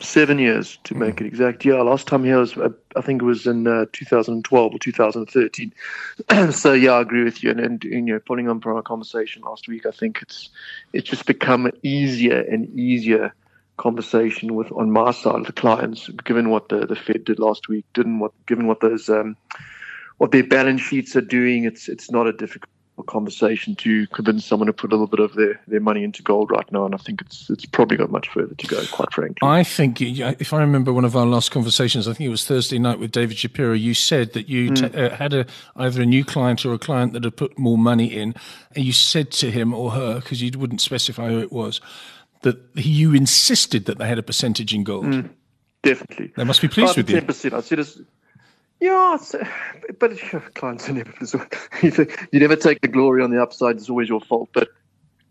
Seven 0.00 0.38
years 0.38 0.78
to 0.84 0.94
make 0.94 1.20
it 1.20 1.26
exact. 1.26 1.64
Yeah, 1.64 1.82
last 1.82 2.06
time 2.06 2.22
here 2.22 2.38
was, 2.38 2.56
uh, 2.56 2.68
I 2.94 3.00
think 3.00 3.22
it 3.22 3.24
was 3.24 3.46
in 3.46 3.66
uh, 3.66 3.86
2012 3.92 4.74
or 4.74 4.78
2013. 4.78 5.72
so 6.52 6.72
yeah, 6.72 6.92
I 6.92 7.00
agree 7.00 7.24
with 7.24 7.42
you. 7.42 7.50
And, 7.50 7.60
and 7.60 7.84
you 7.84 8.00
know, 8.00 8.20
putting 8.20 8.48
on 8.48 8.60
from 8.60 8.76
our 8.76 8.82
conversation 8.82 9.42
last 9.42 9.66
week, 9.66 9.86
I 9.86 9.90
think 9.90 10.20
it's 10.22 10.50
it's 10.92 11.08
just 11.08 11.26
become 11.26 11.66
an 11.66 11.72
easier 11.82 12.40
and 12.40 12.68
easier 12.78 13.34
conversation 13.76 14.54
with 14.54 14.70
on 14.72 14.90
my 14.90 15.10
side 15.10 15.36
of 15.36 15.46
the 15.46 15.52
clients, 15.52 16.08
given 16.24 16.50
what 16.50 16.68
the, 16.68 16.86
the 16.86 16.96
Fed 16.96 17.24
did 17.24 17.38
last 17.38 17.68
week, 17.68 17.84
didn't 17.94 18.18
what 18.20 18.32
given 18.46 18.66
what 18.66 18.80
those 18.80 19.08
um, 19.08 19.36
what 20.18 20.30
their 20.30 20.44
balance 20.44 20.82
sheets 20.82 21.16
are 21.16 21.22
doing. 21.22 21.64
It's 21.64 21.88
it's 21.88 22.10
not 22.10 22.26
a 22.26 22.32
difficult 22.32 22.70
conversation 23.04 23.74
to 23.76 24.06
convince 24.08 24.44
someone 24.44 24.66
to 24.66 24.72
put 24.72 24.92
a 24.92 24.94
little 24.94 25.06
bit 25.06 25.20
of 25.20 25.34
their, 25.34 25.60
their 25.66 25.80
money 25.80 26.04
into 26.04 26.22
gold 26.22 26.50
right 26.50 26.70
now, 26.72 26.84
and 26.84 26.94
I 26.94 26.98
think 26.98 27.20
it's 27.20 27.50
it's 27.50 27.66
probably 27.66 27.96
got 27.96 28.10
much 28.10 28.28
further 28.28 28.54
to 28.54 28.66
go. 28.66 28.84
Quite 28.86 29.12
frankly, 29.12 29.38
I 29.42 29.62
think 29.62 30.00
if 30.00 30.52
I 30.52 30.60
remember 30.60 30.92
one 30.92 31.04
of 31.04 31.16
our 31.16 31.26
last 31.26 31.50
conversations, 31.50 32.08
I 32.08 32.12
think 32.12 32.26
it 32.26 32.30
was 32.30 32.44
Thursday 32.44 32.78
night 32.78 32.98
with 32.98 33.12
David 33.12 33.38
Shapiro. 33.38 33.72
You 33.72 33.94
said 33.94 34.32
that 34.32 34.48
you 34.48 34.70
mm. 34.70 34.92
t- 34.92 34.98
uh, 34.98 35.16
had 35.16 35.34
a 35.34 35.46
either 35.76 36.02
a 36.02 36.06
new 36.06 36.24
client 36.24 36.64
or 36.64 36.72
a 36.72 36.78
client 36.78 37.12
that 37.12 37.24
had 37.24 37.36
put 37.36 37.58
more 37.58 37.78
money 37.78 38.06
in, 38.06 38.34
and 38.74 38.84
you 38.84 38.92
said 38.92 39.30
to 39.32 39.50
him 39.50 39.74
or 39.74 39.92
her 39.92 40.16
because 40.16 40.42
you 40.42 40.50
wouldn't 40.58 40.80
specify 40.80 41.28
who 41.28 41.38
it 41.40 41.52
was 41.52 41.80
that 42.42 42.56
you 42.74 43.14
insisted 43.14 43.86
that 43.86 43.98
they 43.98 44.06
had 44.06 44.18
a 44.18 44.22
percentage 44.22 44.72
in 44.72 44.84
gold. 44.84 45.06
Mm, 45.06 45.30
definitely, 45.82 46.32
they 46.36 46.44
must 46.44 46.60
be 46.60 46.68
pleased 46.68 46.96
with 46.96 47.10
you. 47.10 47.20
10%. 47.20 47.52
I 47.52 47.60
said 47.60 47.78
yeah, 48.80 49.18
but 49.98 50.18
clients 50.54 50.88
never. 50.88 51.12
You 52.32 52.40
never 52.40 52.56
take 52.56 52.80
the 52.80 52.88
glory 52.88 53.22
on 53.22 53.30
the 53.30 53.42
upside. 53.42 53.76
It's 53.76 53.90
always 53.90 54.08
your 54.08 54.20
fault. 54.20 54.50
But 54.52 54.68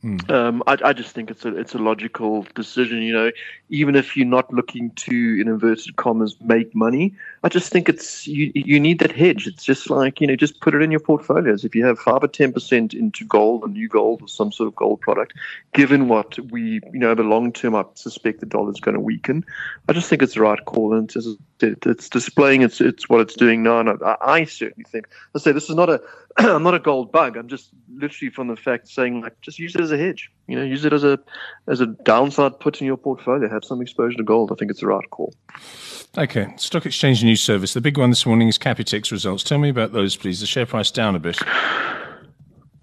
Mm. 0.08 0.32
Um, 0.32 0.64
I, 0.68 0.78
I, 0.86 0.94
just 0.94 1.14
think 1.14 1.30
it's 1.30 1.44
a 1.44 1.54
it's 1.58 1.74
a 1.74 1.78
logical 1.78 2.46
decision. 2.56 3.02
You 3.02 3.12
know, 3.12 3.32
even 3.68 3.94
if 3.94 4.16
you're 4.16 4.26
not 4.26 4.54
looking 4.54 4.92
to, 4.92 5.38
in 5.42 5.50
inverted 5.50 5.98
commas, 5.98 6.38
make 6.40 6.74
money, 6.74 7.14
I 7.44 7.50
just 7.50 7.74
think 7.74 7.90
it's 7.90 8.26
you 8.26 8.50
you 8.56 8.80
need 8.80 9.00
that 9.00 9.12
hedge. 9.12 9.48
It's 9.48 9.66
just 9.66 9.90
like 9.90 10.22
you 10.22 10.28
know, 10.28 10.38
just 10.38 10.62
put 10.62 10.74
it 10.74 10.82
in 10.82 10.92
your 10.92 11.02
portfolios. 11.02 11.66
If 11.66 11.76
you 11.76 11.86
have 11.86 12.00
five 12.00 12.24
or 12.24 12.30
ten 12.30 12.54
percent 12.54 12.94
into 12.94 13.26
gold, 13.26 13.64
a 13.64 13.68
new 13.68 13.90
gold 13.90 14.22
or 14.22 14.30
some 14.30 14.50
sort 14.50 14.68
of 14.68 14.76
gold 14.76 15.02
product, 15.02 15.34
given 15.74 16.08
what 16.08 16.40
we 16.52 16.80
you 16.94 17.00
know 17.00 17.10
over 17.10 17.24
long 17.24 17.52
term, 17.52 17.76
I 17.76 17.84
suspect 17.96 18.40
the 18.40 18.46
dollar 18.46 18.72
is 18.72 18.80
going 18.80 18.96
to 18.96 19.02
weaken. 19.02 19.44
I 19.90 19.94
just 19.94 20.10
think 20.10 20.22
it's 20.22 20.36
the 20.36 20.42
right 20.42 20.64
call, 20.64 20.94
and 20.94 21.14
it's, 21.14 21.28
it's 21.60 22.08
displaying 22.08 22.62
it's 22.62 22.80
it's 22.80 23.10
what 23.10 23.20
it's 23.20 23.36
doing 23.36 23.62
now. 23.62 23.80
And 23.82 23.90
I, 24.02 24.16
I 24.22 24.44
certainly 24.46 24.86
think 24.86 25.10
I 25.36 25.40
say 25.40 25.52
this 25.52 25.70
is 25.70 25.76
not 25.76 25.90
a 25.90 26.02
I'm 26.38 26.64
not 26.64 26.76
a 26.76 26.80
gold 26.80 27.12
bug. 27.12 27.36
I'm 27.36 27.48
just 27.48 27.72
literally 27.92 28.30
from 28.30 28.48
the 28.48 28.56
fact 28.56 28.88
saying 28.88 29.22
like 29.22 29.40
just 29.42 29.58
use 29.58 29.74
it 29.74 29.82
as 29.82 29.92
a 29.92 29.97
hedge. 29.98 30.32
You 30.48 30.56
know, 30.56 30.64
use 30.64 30.86
it 30.86 30.94
as 30.94 31.04
a 31.04 31.20
as 31.68 31.82
a 31.82 31.88
downside 31.88 32.60
put 32.60 32.80
in 32.80 32.88
your 32.88 32.98
portfolio. 32.98 33.50
Have 33.50 33.66
some 33.66 33.82
exposure 33.82 34.18
to 34.18 34.24
gold. 34.24 34.52
I 34.52 34.56
think 34.56 34.72
it's 34.72 34.80
the 34.80 34.88
right 34.88 35.10
call. 35.10 35.34
Okay, 36.18 36.54
stock 36.58 36.86
exchange 36.86 37.24
news 37.24 37.42
service. 37.42 37.74
The 37.74 37.82
big 37.82 37.98
one 37.98 38.10
this 38.10 38.26
morning 38.26 38.48
is 38.48 38.58
Capitec 38.58 39.12
results. 39.12 39.44
Tell 39.44 39.60
me 39.60 39.70
about 39.70 39.92
those, 39.92 40.16
please. 40.16 40.40
The 40.40 40.46
share 40.46 40.66
price 40.66 40.90
down 40.90 41.16
a 41.16 41.20
bit. 41.20 41.38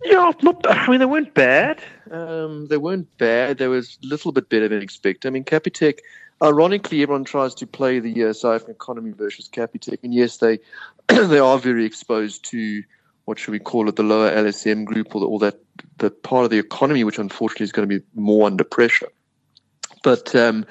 Yeah, 0.05 0.33
not. 0.43 0.65
I 0.69 0.87
mean, 0.89 1.01
they 1.01 1.07
weren't 1.07 1.33
bad. 1.35 1.83
Um, 2.11 2.69
they 2.69 2.77
weren't 2.77 3.09
bad. 3.17 3.59
They 3.59 3.69
was 3.69 3.99
a 4.05 4.07
little 4.07 4.33
bit 4.33 4.51
better 4.51 4.69
than 4.69 4.83
expected. 4.83 5.29
I 5.29 5.31
mean, 5.31 5.45
Capitec. 5.45 5.99
Ironically, 6.43 7.03
everyone 7.03 7.25
tries 7.25 7.55
to 7.55 7.67
play 7.67 8.01
the 8.01 8.25
uh, 8.25 8.33
South 8.33 8.57
African 8.57 8.75
economy 8.75 9.13
versus 9.13 9.49
Capitec, 9.49 10.01
and 10.03 10.13
yes, 10.13 10.39
they 10.39 10.59
they 11.09 11.39
are 11.39 11.59
very 11.59 11.87
exposed 11.87 12.45
to 12.47 12.83
what 13.25 13.39
should 13.39 13.53
we 13.53 13.59
call 13.59 13.89
it, 13.89 13.97
the 13.97 14.03
lower 14.03 14.31
LSM 14.31 14.85
group 14.85 15.15
or, 15.15 15.21
the, 15.21 15.27
or 15.27 15.39
that, 15.39 15.59
that 15.99 16.23
part 16.23 16.45
of 16.45 16.51
the 16.51 16.59
economy, 16.59 17.05
which 17.05 17.19
unfortunately 17.19 17.65
is 17.65 17.73
going 17.73 17.89
to 17.89 17.99
be 17.99 18.05
more 18.15 18.47
under 18.47 18.65
pressure. 18.65 19.09
But 20.03 20.35
um, 20.35 20.67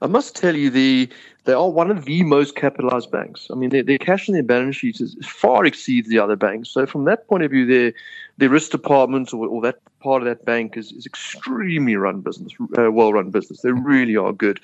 I 0.00 0.06
must 0.06 0.36
tell 0.36 0.56
you, 0.56 0.70
the 0.70 1.10
they 1.44 1.54
are 1.54 1.70
one 1.70 1.90
of 1.90 2.04
the 2.04 2.22
most 2.24 2.56
capitalized 2.56 3.10
banks. 3.10 3.46
I 3.50 3.54
mean, 3.54 3.70
their, 3.70 3.82
their 3.82 3.96
cash 3.96 4.28
in 4.28 4.34
their 4.34 4.42
balance 4.42 4.76
sheets 4.76 5.00
is, 5.00 5.16
far 5.24 5.64
exceeds 5.64 6.06
the 6.08 6.18
other 6.18 6.36
banks. 6.36 6.68
So 6.68 6.84
from 6.84 7.04
that 7.04 7.26
point 7.26 7.42
of 7.42 7.50
view, 7.50 7.64
their 7.64 7.92
their 8.36 8.50
risk 8.50 8.70
department 8.70 9.32
or, 9.32 9.46
or 9.48 9.62
that 9.62 9.78
part 10.00 10.22
of 10.22 10.26
that 10.28 10.44
bank 10.44 10.76
is, 10.76 10.92
is 10.92 11.06
extremely 11.06 11.96
run 11.96 12.20
business, 12.20 12.52
uh, 12.78 12.90
well 12.92 13.12
run 13.12 13.30
business. 13.30 13.62
They 13.62 13.72
really 13.72 14.16
are 14.16 14.32
good. 14.32 14.60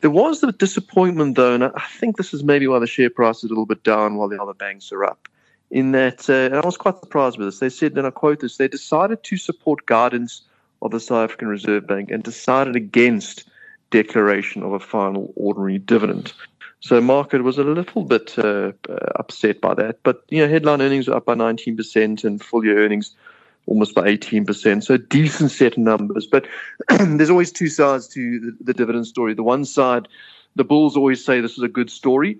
There 0.00 0.10
was 0.10 0.40
the 0.40 0.52
disappointment 0.52 1.36
though, 1.36 1.54
and 1.54 1.64
I 1.64 1.86
think 1.98 2.16
this 2.16 2.34
is 2.34 2.42
maybe 2.42 2.66
why 2.66 2.78
the 2.78 2.86
share 2.86 3.10
price 3.10 3.38
is 3.38 3.44
a 3.44 3.48
little 3.48 3.66
bit 3.66 3.84
down 3.84 4.16
while 4.16 4.28
the 4.28 4.42
other 4.42 4.54
banks 4.54 4.90
are 4.90 5.04
up. 5.04 5.28
In 5.72 5.92
that, 5.92 6.28
uh, 6.28 6.34
and 6.34 6.56
I 6.56 6.60
was 6.60 6.76
quite 6.76 7.00
surprised 7.00 7.38
with 7.38 7.48
this. 7.48 7.58
They 7.58 7.70
said, 7.70 7.96
and 7.96 8.06
I 8.06 8.10
quote 8.10 8.40
this: 8.40 8.58
they 8.58 8.68
decided 8.68 9.22
to 9.24 9.38
support 9.38 9.86
guidance 9.86 10.42
of 10.82 10.90
the 10.90 11.00
South 11.00 11.24
African 11.24 11.48
Reserve 11.48 11.86
Bank 11.86 12.10
and 12.10 12.22
decided 12.22 12.76
against 12.76 13.48
declaration 13.90 14.62
of 14.62 14.74
a 14.74 14.78
final 14.78 15.32
ordinary 15.34 15.78
dividend. 15.78 16.34
So 16.80 17.00
market 17.00 17.42
was 17.42 17.56
a 17.56 17.64
little 17.64 18.02
bit 18.02 18.38
uh, 18.38 18.72
uh, 18.86 18.96
upset 19.16 19.62
by 19.62 19.72
that, 19.74 20.00
but 20.02 20.22
you 20.28 20.42
know 20.42 20.48
headline 20.52 20.82
earnings 20.82 21.08
are 21.08 21.16
up 21.16 21.24
by 21.24 21.34
19% 21.34 22.22
and 22.22 22.44
full 22.44 22.64
year 22.66 22.84
earnings 22.84 23.16
almost 23.66 23.94
by 23.94 24.02
18%. 24.02 24.84
So 24.84 24.98
decent 24.98 25.52
set 25.52 25.72
of 25.72 25.78
numbers, 25.78 26.26
but 26.26 26.46
there's 26.88 27.30
always 27.30 27.50
two 27.50 27.68
sides 27.68 28.08
to 28.08 28.40
the, 28.40 28.56
the 28.60 28.74
dividend 28.74 29.06
story. 29.06 29.32
The 29.32 29.42
one 29.42 29.64
side, 29.64 30.06
the 30.54 30.64
bulls 30.64 30.98
always 30.98 31.24
say 31.24 31.40
this 31.40 31.56
is 31.56 31.64
a 31.64 31.68
good 31.68 31.88
story 31.88 32.38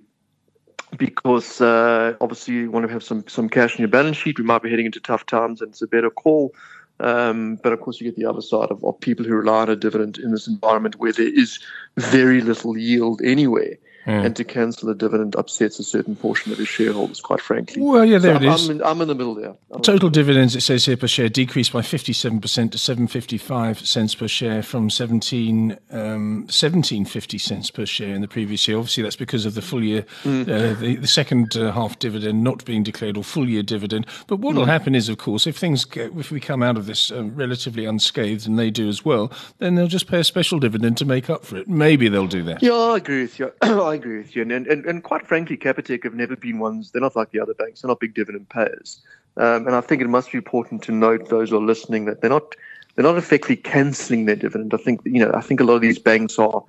because 0.96 1.60
uh, 1.60 2.14
obviously 2.20 2.54
you 2.54 2.70
want 2.70 2.86
to 2.86 2.92
have 2.92 3.02
some 3.02 3.26
some 3.28 3.48
cash 3.48 3.76
in 3.76 3.82
your 3.82 3.88
balance 3.88 4.16
sheet. 4.16 4.38
We 4.38 4.44
might 4.44 4.62
be 4.62 4.70
heading 4.70 4.86
into 4.86 5.00
tough 5.00 5.26
times, 5.26 5.60
and 5.60 5.70
it's 5.70 5.82
a 5.82 5.86
better 5.86 6.10
call. 6.10 6.54
Um, 7.00 7.56
but 7.62 7.72
of 7.72 7.80
course, 7.80 8.00
you 8.00 8.06
get 8.06 8.16
the 8.16 8.28
other 8.28 8.42
side 8.42 8.70
of, 8.70 8.84
of 8.84 9.00
people 9.00 9.24
who 9.24 9.34
rely 9.34 9.62
on 9.62 9.70
a 9.70 9.76
dividend 9.76 10.18
in 10.18 10.30
this 10.30 10.46
environment 10.46 10.96
where 10.96 11.12
there 11.12 11.26
is 11.26 11.58
very 11.96 12.40
little 12.40 12.76
yield 12.76 13.20
anywhere. 13.24 13.76
Mm. 14.06 14.26
And 14.26 14.36
to 14.36 14.44
cancel 14.44 14.88
a 14.88 14.94
dividend 14.96 15.36
upsets 15.36 15.78
a 15.78 15.84
certain 15.84 16.16
portion 16.16 16.50
of 16.50 16.58
his 16.58 16.66
shareholders, 16.66 17.20
quite 17.20 17.40
frankly. 17.40 17.80
Well, 17.80 18.04
yeah, 18.04 18.18
there 18.18 18.34
so 18.34 18.42
it 18.42 18.52
is. 18.52 18.68
I'm 18.68 18.76
in, 18.76 18.82
I'm 18.82 19.00
in 19.00 19.08
the 19.08 19.14
middle 19.14 19.34
there. 19.34 19.54
I'm 19.70 19.80
Total 19.80 20.10
dividends, 20.10 20.56
it 20.56 20.62
says 20.62 20.86
here, 20.86 20.96
per 20.96 21.06
share 21.06 21.28
decreased 21.28 21.72
by 21.72 21.82
57% 21.82 22.40
to 22.72 22.78
755 22.78 23.86
cents 23.86 24.14
per 24.16 24.26
share 24.26 24.62
from 24.62 24.90
17, 24.90 25.78
um, 25.92 26.40
1750 26.42 27.38
cents 27.38 27.70
per 27.70 27.86
share 27.86 28.12
in 28.12 28.22
the 28.22 28.28
previous 28.28 28.66
year. 28.66 28.76
Obviously, 28.76 29.04
that's 29.04 29.14
because 29.14 29.46
of 29.46 29.54
the 29.54 29.62
full 29.62 29.84
year, 29.84 30.04
mm. 30.24 30.42
uh, 30.42 30.78
the, 30.80 30.96
the, 30.96 31.06
second 31.06 31.56
uh, 31.56 31.70
half 31.70 31.98
dividend 32.00 32.42
not 32.42 32.64
being 32.64 32.82
declared 32.82 33.16
or 33.16 33.22
full 33.22 33.48
year 33.48 33.62
dividend. 33.62 34.06
But 34.26 34.36
what 34.40 34.56
will 34.56 34.64
mm. 34.64 34.68
happen 34.68 34.96
is, 34.96 35.08
of 35.08 35.18
course, 35.18 35.46
if 35.46 35.56
things, 35.56 35.84
get, 35.84 36.12
if 36.16 36.32
we 36.32 36.40
come 36.40 36.62
out 36.62 36.76
of 36.76 36.86
this 36.86 37.12
uh, 37.12 37.22
relatively 37.22 37.84
unscathed, 37.84 38.48
and 38.48 38.58
they 38.58 38.70
do 38.70 38.88
as 38.88 39.04
well, 39.04 39.30
then 39.58 39.76
they'll 39.76 39.86
just 39.86 40.08
pay 40.08 40.18
a 40.18 40.24
special 40.24 40.58
dividend 40.58 40.96
to 40.98 41.04
make 41.04 41.30
up 41.30 41.44
for 41.44 41.56
it. 41.56 41.68
Maybe 41.68 42.08
they'll 42.08 42.26
do 42.26 42.42
that. 42.44 42.62
Yeah, 42.62 42.72
I 42.72 42.96
agree 42.96 43.22
with 43.22 43.38
you. 43.38 43.52
I 43.92 43.96
agree 43.96 44.16
with 44.16 44.34
you. 44.34 44.40
And, 44.40 44.52
and 44.52 44.86
and, 44.86 45.04
quite 45.04 45.26
frankly, 45.26 45.58
Capitec 45.58 46.02
have 46.04 46.14
never 46.14 46.34
been 46.34 46.58
ones. 46.58 46.90
They're 46.90 47.02
not 47.02 47.14
like 47.14 47.30
the 47.30 47.40
other 47.40 47.52
banks. 47.52 47.82
They're 47.82 47.90
not 47.90 48.00
big 48.00 48.14
dividend 48.14 48.48
payers. 48.48 49.02
Um, 49.36 49.66
and 49.66 49.76
I 49.76 49.82
think 49.82 50.00
it 50.00 50.08
must 50.08 50.32
be 50.32 50.38
important 50.38 50.82
to 50.84 50.92
note 50.92 51.28
those 51.28 51.50
who 51.50 51.58
are 51.58 51.62
listening 51.62 52.06
that 52.06 52.22
they're 52.22 52.30
not 52.30 52.54
they're 52.94 53.04
not 53.04 53.18
effectively 53.18 53.56
cancelling 53.56 54.24
their 54.24 54.36
dividend. 54.36 54.72
I 54.72 54.78
think 54.78 55.02
you 55.04 55.20
know 55.22 55.30
I 55.34 55.42
think 55.42 55.60
a 55.60 55.64
lot 55.64 55.74
of 55.74 55.82
these 55.82 55.98
banks 55.98 56.38
are, 56.38 56.64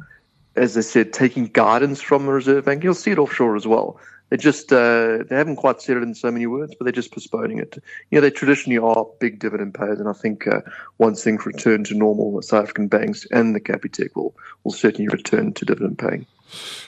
as 0.57 0.77
I 0.77 0.81
said, 0.81 1.13
taking 1.13 1.47
guidance 1.47 2.01
from 2.01 2.25
the 2.25 2.33
Reserve 2.33 2.65
Bank. 2.65 2.83
You'll 2.83 2.93
see 2.93 3.11
it 3.11 3.17
offshore 3.19 3.55
as 3.55 3.65
well. 3.65 3.97
They 4.29 4.35
just 4.35 4.73
uh, 4.73 5.19
they 5.29 5.37
haven't 5.37 5.57
quite 5.57 5.81
said 5.81 5.95
it 5.95 6.03
in 6.03 6.15
so 6.15 6.29
many 6.29 6.45
words, 6.45 6.75
but 6.77 6.83
they're 6.83 6.91
just 6.91 7.13
postponing 7.13 7.59
it. 7.59 7.81
You 8.11 8.17
know, 8.17 8.21
they 8.21 8.31
traditionally 8.31 8.79
are 8.79 9.05
big 9.21 9.39
dividend 9.39 9.75
payers, 9.75 10.01
and 10.01 10.09
I 10.09 10.13
think 10.13 10.45
uh, 10.45 10.59
once 10.97 11.23
things 11.23 11.45
return 11.45 11.85
to 11.85 11.93
normal, 11.93 12.35
the 12.35 12.43
South 12.43 12.63
African 12.63 12.89
banks 12.89 13.25
and 13.31 13.55
the 13.55 13.61
Capitec 13.61 14.09
will 14.13 14.35
will 14.65 14.73
certainly 14.73 15.07
return 15.07 15.53
to 15.53 15.63
dividend 15.63 15.99
paying. 15.99 16.25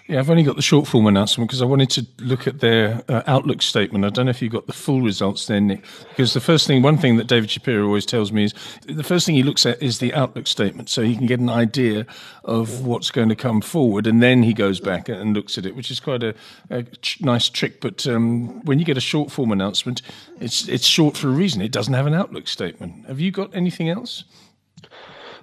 Yeah, 0.07 0.19
I've 0.19 0.29
only 0.29 0.43
got 0.43 0.55
the 0.55 0.61
short 0.61 0.87
form 0.87 1.07
announcement 1.07 1.49
because 1.49 1.61
I 1.61 1.65
wanted 1.65 1.89
to 1.91 2.05
look 2.19 2.45
at 2.45 2.59
their 2.59 3.03
uh, 3.09 3.23
outlook 3.25 3.63
statement. 3.63 4.05
I 4.05 4.09
don't 4.09 4.25
know 4.25 4.29
if 4.29 4.41
you 4.41 4.49
got 4.49 4.67
the 4.67 4.73
full 4.73 5.01
results 5.01 5.47
there, 5.47 5.59
Nick, 5.59 5.83
because 6.09 6.33
the 6.33 6.39
first 6.39 6.67
thing, 6.67 6.83
one 6.83 6.97
thing 6.97 7.17
that 7.17 7.25
David 7.25 7.49
Shapiro 7.49 7.85
always 7.85 8.05
tells 8.05 8.31
me 8.31 8.43
is 8.43 8.53
the 8.87 9.03
first 9.03 9.25
thing 9.25 9.33
he 9.33 9.41
looks 9.41 9.65
at 9.65 9.81
is 9.81 9.97
the 9.97 10.13
outlook 10.13 10.45
statement, 10.45 10.89
so 10.89 11.01
he 11.01 11.15
can 11.15 11.25
get 11.25 11.39
an 11.39 11.49
idea 11.49 12.05
of 12.43 12.85
what's 12.85 13.09
going 13.09 13.29
to 13.29 13.35
come 13.35 13.61
forward, 13.61 14.05
and 14.05 14.21
then 14.21 14.43
he 14.43 14.53
goes 14.53 14.79
back 14.79 15.09
and 15.09 15.33
looks 15.33 15.57
at 15.57 15.65
it, 15.65 15.75
which 15.75 15.89
is 15.89 15.99
quite 15.99 16.21
a, 16.21 16.35
a 16.69 16.85
nice 17.21 17.49
trick. 17.49 17.81
But 17.81 18.05
um, 18.05 18.63
when 18.65 18.77
you 18.77 18.85
get 18.85 18.97
a 18.97 19.01
short 19.01 19.31
form 19.31 19.51
announcement, 19.51 20.03
it's 20.39 20.67
it's 20.67 20.85
short 20.85 21.17
for 21.17 21.29
a 21.29 21.31
reason. 21.31 21.61
It 21.61 21.71
doesn't 21.71 21.93
have 21.93 22.05
an 22.05 22.13
outlook 22.13 22.47
statement. 22.47 23.07
Have 23.07 23.19
you 23.19 23.31
got 23.31 23.55
anything 23.55 23.89
else? 23.89 24.23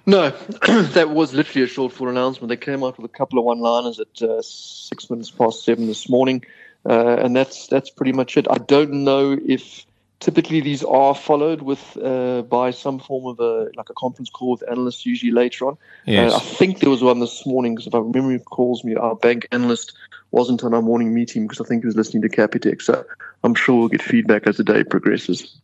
No, 0.05 0.29
that 0.67 1.11
was 1.11 1.33
literally 1.33 1.63
a 1.63 1.67
short 1.67 1.93
form 1.93 2.09
announcement. 2.09 2.49
They 2.49 2.57
came 2.57 2.83
out 2.83 2.97
with 2.97 3.09
a 3.09 3.13
couple 3.13 3.39
of 3.39 3.45
one-liners 3.45 3.99
at 3.99 4.21
uh, 4.21 4.41
six 4.41 5.09
minutes 5.09 5.31
past 5.31 5.63
seven 5.63 5.87
this 5.87 6.09
morning, 6.09 6.43
uh, 6.89 7.17
and 7.17 7.35
that's 7.35 7.67
that's 7.67 7.89
pretty 7.89 8.11
much 8.11 8.35
it. 8.35 8.47
I 8.49 8.57
don't 8.57 9.05
know 9.05 9.37
if 9.45 9.85
typically 10.19 10.61
these 10.61 10.83
are 10.83 11.15
followed 11.15 11.61
with 11.61 11.97
uh, 12.03 12.41
by 12.43 12.71
some 12.71 12.99
form 12.99 13.27
of 13.27 13.39
a 13.39 13.69
like 13.77 13.89
a 13.89 13.93
conference 13.93 14.29
call 14.29 14.51
with 14.51 14.63
analysts 14.69 15.05
usually 15.05 15.31
later 15.31 15.67
on. 15.67 15.77
Yes. 16.05 16.33
Uh, 16.33 16.37
I 16.37 16.39
think 16.39 16.79
there 16.79 16.89
was 16.89 17.01
one 17.01 17.19
this 17.19 17.45
morning 17.45 17.75
because 17.75 17.87
if 17.87 17.93
my 17.93 18.01
memory 18.01 18.39
calls 18.39 18.83
me, 18.83 18.95
our 18.95 19.15
bank 19.15 19.47
analyst 19.51 19.93
wasn't 20.31 20.63
on 20.63 20.73
our 20.73 20.81
morning 20.81 21.13
meeting 21.13 21.47
because 21.47 21.61
I 21.61 21.67
think 21.67 21.83
he 21.83 21.85
was 21.85 21.95
listening 21.95 22.23
to 22.23 22.29
Capitec. 22.29 22.81
So 22.81 23.05
I'm 23.43 23.55
sure 23.55 23.77
we'll 23.77 23.89
get 23.89 24.01
feedback 24.01 24.47
as 24.47 24.57
the 24.57 24.63
day 24.63 24.83
progresses. 24.83 25.59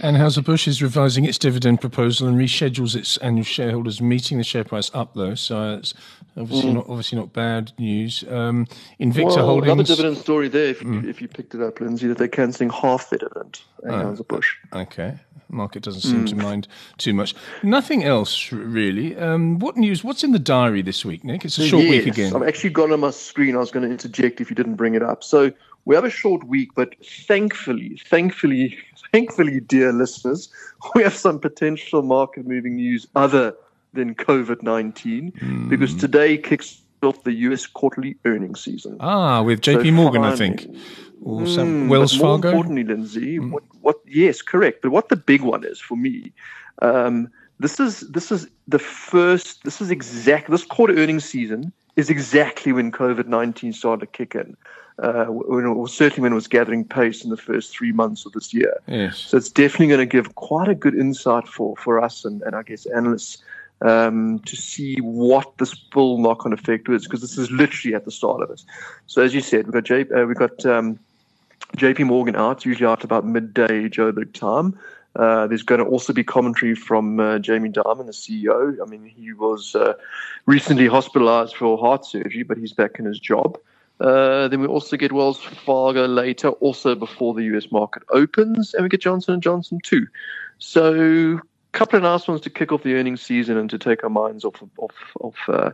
Anheuser-Busch 0.00 0.68
is 0.68 0.82
revising 0.82 1.24
its 1.24 1.38
dividend 1.38 1.80
proposal 1.80 2.28
and 2.28 2.38
reschedules 2.38 2.94
its 2.94 3.16
annual 3.18 3.44
shareholders 3.44 4.02
meeting. 4.02 4.38
The 4.38 4.44
share 4.44 4.64
price 4.64 4.90
up 4.92 5.14
though, 5.14 5.34
so 5.34 5.76
it's 5.76 5.94
obviously 6.36 6.70
mm. 6.70 6.74
not 6.74 6.88
obviously 6.88 7.18
not 7.18 7.32
bad 7.32 7.72
news. 7.78 8.22
Um, 8.28 8.66
Invicta 9.00 9.36
well, 9.36 9.46
Holdings. 9.46 9.72
Another 9.72 9.84
dividend 9.84 10.18
story 10.18 10.48
there, 10.48 10.66
if 10.66 10.82
you, 10.82 10.88
mm. 10.88 11.08
if 11.08 11.22
you 11.22 11.28
picked 11.28 11.54
it 11.54 11.62
up, 11.62 11.80
Lindsay, 11.80 12.06
that 12.08 12.18
they're 12.18 12.28
cancelling 12.28 12.70
half 12.70 13.08
their 13.08 13.20
dividend. 13.20 13.60
Anheuser-Busch. 13.84 14.56
Oh, 14.72 14.80
okay 14.80 15.18
market 15.52 15.82
doesn't 15.82 16.00
seem 16.00 16.24
mm. 16.24 16.28
to 16.30 16.36
mind 16.36 16.66
too 16.98 17.12
much. 17.12 17.34
Nothing 17.62 18.04
else 18.04 18.50
really. 18.52 19.16
Um, 19.16 19.58
what 19.58 19.76
news? 19.76 20.02
What's 20.02 20.24
in 20.24 20.32
the 20.32 20.38
diary 20.38 20.82
this 20.82 21.04
week, 21.04 21.24
Nick? 21.24 21.44
It's 21.44 21.58
a 21.58 21.66
short 21.66 21.84
yes, 21.84 21.90
week 21.90 22.06
again. 22.06 22.34
I've 22.34 22.48
actually 22.48 22.70
got 22.70 22.90
on 22.90 23.00
my 23.00 23.10
screen. 23.10 23.54
I 23.54 23.58
was 23.58 23.70
going 23.70 23.84
to 23.84 23.90
interject 23.90 24.40
if 24.40 24.50
you 24.50 24.56
didn't 24.56 24.76
bring 24.76 24.94
it 24.94 25.02
up. 25.02 25.22
So 25.22 25.52
we 25.84 25.94
have 25.94 26.04
a 26.04 26.10
short 26.10 26.44
week, 26.44 26.70
but 26.74 26.94
thankfully, 27.04 28.00
thankfully, 28.06 28.78
thankfully, 29.12 29.60
dear 29.60 29.92
listeners, 29.92 30.48
we 30.94 31.02
have 31.02 31.14
some 31.14 31.38
potential 31.38 32.02
market 32.02 32.46
moving 32.46 32.76
news 32.76 33.06
other 33.14 33.54
than 33.92 34.14
COVID 34.14 34.62
nineteen 34.62 35.32
mm. 35.32 35.68
because 35.68 35.94
today 35.94 36.38
kicks 36.38 36.80
off 37.02 37.24
the 37.24 37.32
US 37.32 37.66
quarterly 37.66 38.16
earnings 38.24 38.60
season. 38.60 38.96
Ah, 39.00 39.42
with 39.42 39.60
JP 39.60 39.86
so 39.86 39.92
Morgan, 39.92 40.24
I 40.24 40.36
think 40.36 40.68
or 41.24 41.46
some 41.46 41.86
mm, 41.86 41.88
Wells 41.88 42.18
more 42.18 42.34
Fargo. 42.34 42.48
importantly, 42.48 42.84
Lindsay, 42.84 43.38
mm. 43.38 43.50
what, 43.50 43.62
what? 43.80 43.96
Yes, 44.06 44.42
correct. 44.42 44.82
But 44.82 44.90
what 44.90 45.08
the 45.08 45.16
big 45.16 45.42
one 45.42 45.64
is 45.64 45.78
for 45.78 45.96
me, 45.96 46.32
um, 46.80 47.28
this 47.60 47.78
is 47.78 48.00
this 48.10 48.32
is 48.32 48.48
the 48.68 48.78
first. 48.78 49.64
This 49.64 49.80
is 49.80 49.90
exact. 49.90 50.50
This 50.50 50.64
quarter 50.64 50.94
earnings 50.94 51.24
season 51.24 51.72
is 51.96 52.10
exactly 52.10 52.72
when 52.72 52.90
COVID 52.90 53.26
nineteen 53.26 53.72
started 53.72 54.00
to 54.00 54.06
kick 54.06 54.34
in. 54.34 54.56
Uh, 54.98 55.24
when 55.24 55.64
it 55.64 55.72
was, 55.72 55.92
certainly 55.92 56.22
when 56.22 56.32
it 56.32 56.34
was 56.34 56.46
gathering 56.46 56.84
pace 56.84 57.24
in 57.24 57.30
the 57.30 57.36
first 57.36 57.74
three 57.74 57.92
months 57.92 58.26
of 58.26 58.32
this 58.32 58.52
year. 58.52 58.76
Yes. 58.86 59.18
So 59.18 59.38
it's 59.38 59.50
definitely 59.50 59.88
going 59.88 60.00
to 60.00 60.06
give 60.06 60.34
quite 60.34 60.68
a 60.68 60.74
good 60.74 60.94
insight 60.94 61.48
for, 61.48 61.74
for 61.76 61.98
us 61.98 62.26
and, 62.26 62.42
and 62.42 62.54
I 62.54 62.62
guess 62.62 62.84
analysts 62.86 63.42
um, 63.80 64.38
to 64.40 64.56
see 64.56 64.96
what 65.00 65.56
this 65.58 65.74
full 65.92 66.18
knock-on 66.18 66.52
effect 66.52 66.88
is, 66.88 67.04
because 67.04 67.20
this 67.20 67.38
is 67.38 67.50
literally 67.50 67.94
at 67.94 68.04
the 68.04 68.10
start 68.10 68.42
of 68.42 68.50
it. 68.50 68.62
So 69.06 69.22
as 69.22 69.34
you 69.34 69.40
said, 69.40 69.66
we've 69.66 69.72
got 69.72 69.84
J, 69.84 70.04
uh, 70.10 70.24
we've 70.24 70.36
got 70.36 70.64
um, 70.66 70.98
JP 71.76 72.06
Morgan 72.06 72.36
out, 72.36 72.64
usually 72.64 72.86
out 72.86 73.04
about 73.04 73.26
midday 73.26 73.88
Joburg 73.88 74.32
time. 74.34 74.78
Uh, 75.14 75.46
there's 75.46 75.62
going 75.62 75.80
to 75.80 75.84
also 75.84 76.12
be 76.12 76.24
commentary 76.24 76.74
from 76.74 77.20
uh, 77.20 77.38
Jamie 77.38 77.68
Dimon, 77.68 78.06
the 78.06 78.12
CEO. 78.12 78.76
I 78.80 78.88
mean, 78.88 79.04
he 79.04 79.32
was 79.32 79.74
uh, 79.74 79.94
recently 80.46 80.86
hospitalized 80.86 81.54
for 81.54 81.76
heart 81.76 82.06
surgery, 82.06 82.44
but 82.44 82.56
he's 82.56 82.72
back 82.72 82.98
in 82.98 83.04
his 83.04 83.18
job. 83.18 83.58
Uh, 84.02 84.48
then 84.48 84.60
we 84.60 84.66
also 84.66 84.96
get 84.96 85.12
Wells 85.12 85.40
Fargo 85.40 86.06
later, 86.06 86.48
also 86.48 86.96
before 86.96 87.34
the 87.34 87.44
US 87.56 87.70
market 87.70 88.02
opens, 88.10 88.74
and 88.74 88.82
we 88.82 88.88
get 88.88 89.00
Johnson 89.00 89.34
and 89.34 89.42
Johnson 89.42 89.78
too. 89.80 90.08
So 90.58 91.38
a 91.38 91.78
couple 91.78 91.98
of 91.98 92.02
nice 92.02 92.26
ones 92.26 92.40
to 92.40 92.50
kick 92.50 92.72
off 92.72 92.82
the 92.82 92.94
earnings 92.94 93.22
season 93.22 93.56
and 93.56 93.70
to 93.70 93.78
take 93.78 94.02
our 94.02 94.10
minds 94.10 94.44
off 94.44 94.60
of 94.60 94.70
off 94.78 94.94
of, 95.20 95.34
uh, 95.46 95.70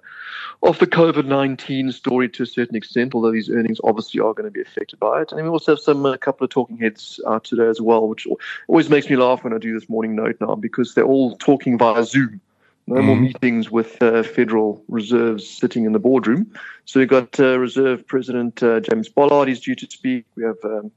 off 0.61 0.79
the 0.79 0.87
COVID 0.87 1.25
nineteen 1.25 1.91
story 1.91 2.29
to 2.29 2.43
a 2.43 2.47
certain 2.47 2.77
extent. 2.77 3.15
Although 3.15 3.33
these 3.33 3.49
earnings 3.49 3.81
obviously 3.83 4.21
are 4.21 4.35
going 4.35 4.45
to 4.45 4.51
be 4.51 4.61
affected 4.61 4.99
by 4.99 5.23
it, 5.23 5.33
and 5.33 5.43
we 5.43 5.49
also 5.49 5.73
have 5.73 5.81
some 5.81 6.05
a 6.05 6.11
uh, 6.11 6.17
couple 6.19 6.45
of 6.45 6.51
talking 6.51 6.77
heads 6.77 7.21
uh, 7.27 7.41
today 7.41 7.67
as 7.67 7.81
well, 7.81 8.09
which 8.09 8.27
always 8.69 8.91
makes 8.91 9.09
me 9.09 9.17
laugh 9.17 9.43
when 9.43 9.55
I 9.55 9.59
do 9.59 9.73
this 9.73 9.89
morning 9.89 10.15
note 10.15 10.37
now 10.39 10.55
because 10.55 10.95
they're 10.95 11.05
all 11.07 11.35
talking 11.39 11.79
via 11.79 12.05
Zoom. 12.05 12.43
No 12.89 13.03
mm. 13.03 13.05
more 13.05 13.17
mm-hmm. 13.17 13.25
meetings 13.25 13.71
with 13.71 14.03
uh, 14.03 14.23
Federal 14.23 14.83
Reserves 14.89 15.49
sitting 15.49 15.85
in 15.85 15.93
the 15.93 15.99
boardroom. 15.99 16.51
So 16.87 16.99
we've 16.99 17.09
got 17.09 17.39
uh, 17.39 17.59
Reserve 17.59 18.07
President 18.07 18.63
uh, 18.63 18.81
James 18.81 19.11
Bullard. 19.11 19.49
He's 19.49 19.61
due 19.61 19.75
to 19.75 19.87
speak. 19.91 20.25
We 20.37 20.45
have 20.45 20.57
um, 20.65 20.91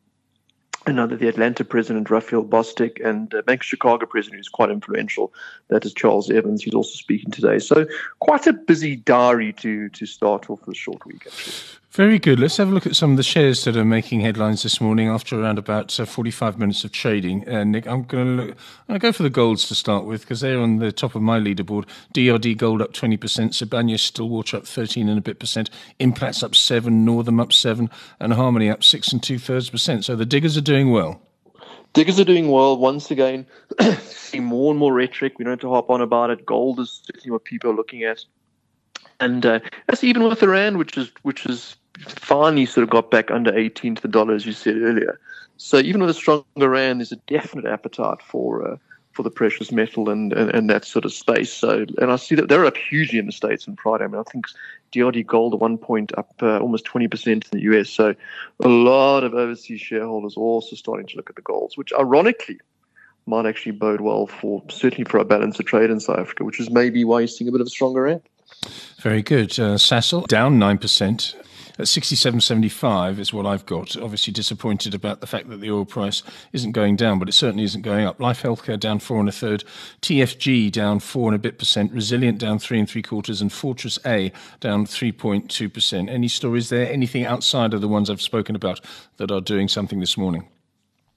another 0.86 1.17
the 1.17 1.27
Atlanta 1.27 1.65
president 1.65 2.10
Raphael 2.10 2.45
Bostic 2.45 3.05
and 3.05 3.33
uh, 3.36 3.41
Bank 3.41 3.60
of 3.62 3.65
Chicago 3.65 4.05
president 4.05 4.39
who's 4.39 4.48
quite 4.48 4.69
influential. 4.69 5.33
That 5.67 5.86
is 5.86 5.93
Charles 5.93 6.31
Evans. 6.31 6.63
He's 6.63 6.74
also 6.74 6.95
speaking 6.95 7.29
today. 7.29 7.60
So 7.60 7.86
quite 8.19 8.48
a 8.48 8.53
busy 8.53 8.95
diary 8.95 9.51
to 9.53 9.89
to 9.89 10.05
start 10.05 10.50
off 10.50 10.65
the 10.65 10.74
short 10.74 11.05
week 11.05 11.24
actually. 11.27 11.81
Very 11.91 12.19
good. 12.19 12.39
Let's 12.39 12.55
have 12.55 12.69
a 12.69 12.71
look 12.71 12.88
at 12.88 12.95
some 12.95 13.12
of 13.12 13.17
the 13.17 13.24
shares 13.24 13.65
that 13.65 13.75
are 13.75 13.83
making 13.83 14.21
headlines 14.21 14.63
this 14.63 14.79
morning 14.79 15.10
after 15.10 15.38
around 15.38 15.57
about 15.60 16.00
uh, 16.00 16.05
45 16.05 16.57
minutes 16.57 16.86
of 16.86 16.93
trading. 16.93 17.45
Uh, 17.50 17.65
Nick, 17.65 17.86
I'm 17.86 18.03
going 18.03 18.38
to 18.38 18.43
look, 18.43 18.57
i 18.88 18.98
go 18.98 19.12
for 19.12 19.24
the 19.24 19.29
golds 19.29 19.67
to 19.67 19.75
start 19.75 20.05
with 20.05 20.21
because 20.21 20.39
they're 20.39 20.57
on 20.57 20.77
the 20.77 20.93
top 20.93 21.15
of 21.15 21.21
my 21.21 21.38
leaderboard. 21.38 21.86
DRD 22.13 22.55
Gold 22.55 22.81
up 22.81 22.93
20%, 22.93 23.17
Sibanye 23.17 24.00
Stillwater 24.00 24.55
up 24.55 24.65
13 24.65 25.10
and 25.10 25.17
a 25.17 25.21
bit 25.21 25.38
percent, 25.38 25.69
Implats 26.00 26.43
up 26.43 26.55
7, 26.55 27.03
Northam 27.03 27.41
up 27.41 27.51
7, 27.51 27.89
and 28.21 28.33
Harmony 28.33 28.69
up 28.69 28.86
6 28.86 29.12
and 29.12 29.21
two 29.21 29.38
thirds 29.38 29.69
percent. 29.69 30.05
So 30.05 30.15
the 30.15 30.25
diggers 30.25 30.55
are 30.55 30.62
doing 30.62 30.91
well. 30.91 31.21
Diggers 31.91 32.21
are 32.21 32.25
doing 32.25 32.48
well. 32.48 32.77
Once 32.77 33.12
again, 33.12 33.45
see 34.00 34.39
more 34.39 34.71
and 34.71 34.79
more 34.79 34.93
rhetoric. 34.93 35.38
We 35.38 35.43
don't 35.43 35.51
have 35.51 35.60
to 35.60 35.69
hop 35.69 35.89
on 35.89 36.00
about 36.00 36.29
it. 36.29 36.45
Gold 36.45 36.79
is 36.79 37.01
certainly 37.03 37.31
what 37.31 37.43
people 37.43 37.69
are 37.69 37.75
looking 37.75 38.03
at. 38.03 38.24
And 39.20 39.46
uh, 39.46 39.60
that's 39.88 40.03
even 40.03 40.24
with 40.24 40.41
rand, 40.43 40.77
which 40.77 40.98
is 40.98 41.12
which 41.22 41.46
is 41.46 41.75
finally 42.08 42.65
sort 42.65 42.84
of 42.84 42.89
got 42.89 43.12
back 43.12 43.29
under 43.31 43.55
18 43.55 43.96
to 43.96 44.01
the 44.01 44.08
dollar, 44.08 44.34
as 44.34 44.46
you 44.46 44.53
said 44.53 44.77
earlier. 44.77 45.20
So 45.58 45.77
even 45.77 46.01
with 46.01 46.10
a 46.10 46.13
stronger 46.15 46.70
rand, 46.70 47.00
there's 47.00 47.12
a 47.12 47.17
definite 47.17 47.65
appetite 47.65 48.22
for 48.22 48.67
uh, 48.67 48.77
for 49.12 49.24
the 49.24 49.29
precious 49.29 49.72
metal 49.72 50.10
and, 50.10 50.31
and, 50.34 50.50
and, 50.51 50.70
that 50.70 50.86
sort 50.86 51.03
of 51.03 51.13
space. 51.13 51.51
So, 51.51 51.86
and 51.98 52.12
I 52.12 52.15
see 52.15 52.36
that 52.36 52.48
they're 52.48 52.65
up 52.65 52.77
hugely 52.77 53.20
in 53.20 53.25
the 53.25 53.31
states 53.31 53.67
on 53.67 53.75
Friday. 53.75 54.05
I 54.05 54.08
mean, 54.08 54.20
I 54.20 54.31
think 54.31 54.46
DRD 54.93 55.25
Gold 55.27 55.53
at 55.53 55.60
one 55.60 55.77
point 55.77 56.12
up 56.17 56.31
uh, 56.41 56.60
almost 56.60 56.86
20% 56.86 57.27
in 57.27 57.41
the 57.51 57.62
US. 57.74 57.89
So, 57.89 58.15
a 58.63 58.67
lot 58.70 59.24
of 59.24 59.34
overseas 59.34 59.81
shareholders 59.81 60.36
also 60.38 60.75
starting 60.75 61.08
to 61.08 61.17
look 61.17 61.29
at 61.29 61.36
the 61.36 61.41
golds, 61.41 61.77
which 61.77 61.91
ironically 61.93 62.60
might 63.25 63.46
actually 63.46 63.74
bode 63.74 64.01
well 64.01 64.27
for 64.27 64.63
certainly 64.70 65.03
for 65.03 65.20
our 65.20 65.25
balance 65.25 65.60
of 65.60 65.65
trade 65.65 65.89
in 65.89 66.00
South 66.00 66.20
Africa, 66.20 66.43
which 66.43 66.60
is 66.60 66.70
maybe 66.70 67.03
why 67.03 67.20
you're 67.20 67.27
seeing 67.27 67.50
a 67.50 67.51
bit 67.51 67.62
of 67.62 67.67
a 67.67 67.72
stronger 67.72 68.03
rand. 68.03 68.22
Very 69.00 69.22
good. 69.22 69.51
Uh, 69.60 69.75
Sasol 69.75 70.27
down 70.27 70.60
9% 70.60 71.36
at 71.79 71.88
67.75 71.88 73.17
is 73.17 73.34
what 73.34 73.46
I've 73.46 73.65
got. 73.65 73.98
Obviously 73.98 74.31
disappointed 74.31 74.93
about 74.93 75.22
the 75.22 75.27
fact 75.27 75.50
that 75.50 75.62
the 75.62 75.72
oil 75.72 75.86
price 75.86 76.22
isn't 76.53 76.74
going 76.74 76.96
down, 76.96 77.17
but 77.17 77.27
it 77.27 77.34
certainly 77.34 77.63
isn't 77.63 77.81
going 77.81 78.05
up. 78.05 78.20
Life 78.20 78.43
Healthcare 78.43 78.79
down 78.79 79.00
four 79.00 79.20
and 79.20 79.29
a 79.29 79.31
third, 79.31 79.63
TFG 80.01 80.72
down 80.72 81.00
four 81.00 81.29
and 81.29 81.36
a 81.36 81.39
bit 81.39 81.58
percent, 81.58 81.91
Resilient 81.91 82.38
down 82.38 82.60
three 82.60 82.79
and 82.79 82.89
three 82.89 83.01
quarters, 83.01 83.41
and 83.41 83.51
Fortress 83.51 83.98
A 84.05 84.31
down 84.60 84.86
3.2 84.86 85.74
percent. 85.74 86.10
Any 86.10 86.27
stories 86.27 86.70
there? 86.70 86.91
Anything 86.91 87.25
outside 87.25 87.74
of 87.74 87.81
the 87.81 87.88
ones 87.88 88.10
I've 88.10 88.22
spoken 88.22 88.55
about 88.55 88.79
that 89.17 89.31
are 89.31 89.41
doing 89.41 89.67
something 89.67 90.00
this 90.00 90.17
morning? 90.17 90.48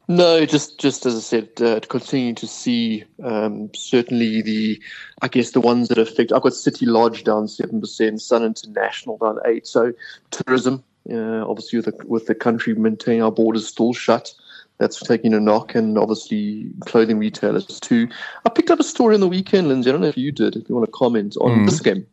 No, 0.06 0.44
just 0.44 0.78
just 0.78 1.06
as 1.06 1.16
I 1.16 1.20
said, 1.20 1.49
uh, 1.62 1.80
continue 1.88 2.34
to 2.34 2.46
see 2.46 3.04
um, 3.23 3.70
certainly 3.75 4.42
the, 4.42 4.82
I 5.23 5.28
guess 5.28 5.52
the 5.52 5.62
ones 5.62 5.88
that 5.88 5.96
affect. 5.96 6.30
I've 6.30 6.42
got 6.42 6.52
City 6.52 6.84
Lodge 6.84 7.25
down 7.25 7.49
seven 7.49 7.80
percent, 7.80 8.20
Sun 8.20 8.44
International 8.44 9.16
down 9.16 9.38
eight. 9.46 9.66
So 9.66 9.94
tourism, 10.30 10.84
uh, 11.11 11.49
obviously 11.49 11.78
with 11.78 11.87
the, 11.87 12.06
with 12.06 12.26
the 12.26 12.34
country 12.34 12.75
maintaining 12.75 13.23
our 13.23 13.32
borders 13.32 13.66
still 13.66 13.94
shut, 13.94 14.34
that's 14.76 15.00
taking 15.00 15.32
a 15.32 15.40
knock, 15.40 15.75
and 15.75 15.96
obviously 15.96 16.68
clothing 16.80 17.18
retailers 17.18 17.64
too. 17.80 18.06
I 18.44 18.50
picked 18.50 18.70
up 18.70 18.80
a 18.80 18.84
story 18.84 19.14
on 19.14 19.20
the 19.20 19.28
weekend, 19.28 19.68
Lindsay. 19.68 19.88
I 19.88 19.92
don't 19.92 20.02
know 20.02 20.08
if 20.08 20.18
you 20.18 20.32
did. 20.32 20.54
If 20.54 20.68
you 20.68 20.75
want 20.75 20.87
to 20.87 20.92
comment 20.92 21.37
on 21.40 21.61
mm. 21.61 21.66
Dis-Chem. 21.66 22.06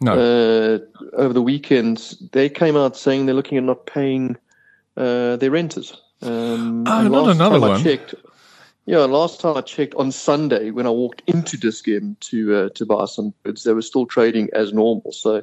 No. 0.00 0.12
Uh, 0.12 0.78
over 1.16 1.32
the 1.32 1.42
weekend, 1.42 2.16
they 2.30 2.48
came 2.48 2.76
out 2.76 2.96
saying 2.96 3.26
they're 3.26 3.34
looking 3.34 3.58
at 3.58 3.64
not 3.64 3.86
paying 3.86 4.36
uh, 4.96 5.34
their 5.36 5.50
renters. 5.50 6.00
Um, 6.24 6.84
oh, 6.86 7.08
not 7.08 7.28
another 7.30 7.60
one. 7.60 7.72
I 7.72 7.82
checked, 7.82 8.14
yeah, 8.86 8.98
last 8.98 9.40
time 9.40 9.56
I 9.56 9.60
checked 9.60 9.94
on 9.94 10.12
Sunday 10.12 10.70
when 10.70 10.86
I 10.86 10.90
walked 10.90 11.22
into 11.26 11.56
Dis-Chem 11.56 12.16
to 12.20 12.56
uh, 12.56 12.68
to 12.70 12.86
buy 12.86 13.04
some 13.06 13.32
goods, 13.44 13.64
they 13.64 13.72
were 13.72 13.82
still 13.82 14.06
trading 14.06 14.48
as 14.52 14.72
normal. 14.72 15.12
So 15.12 15.42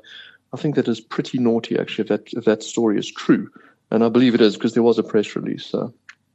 I 0.54 0.58
think 0.58 0.76
that 0.76 0.88
is 0.88 1.00
pretty 1.00 1.38
naughty, 1.40 1.78
actually, 1.78 2.04
if 2.04 2.10
that 2.10 2.34
if 2.34 2.46
that 2.46 2.64
story 2.64 2.98
is 2.98 3.12
true, 3.12 3.50
and 3.90 4.04
I 4.04 4.10
believe 4.10 4.36
it 4.36 4.42
is 4.42 4.56
because 4.56 4.74
there 4.74 4.84
was 4.84 4.98
a 4.98 5.04
press 5.04 5.36
release 5.36 5.72
mm. 5.72 5.86
off 5.86 5.92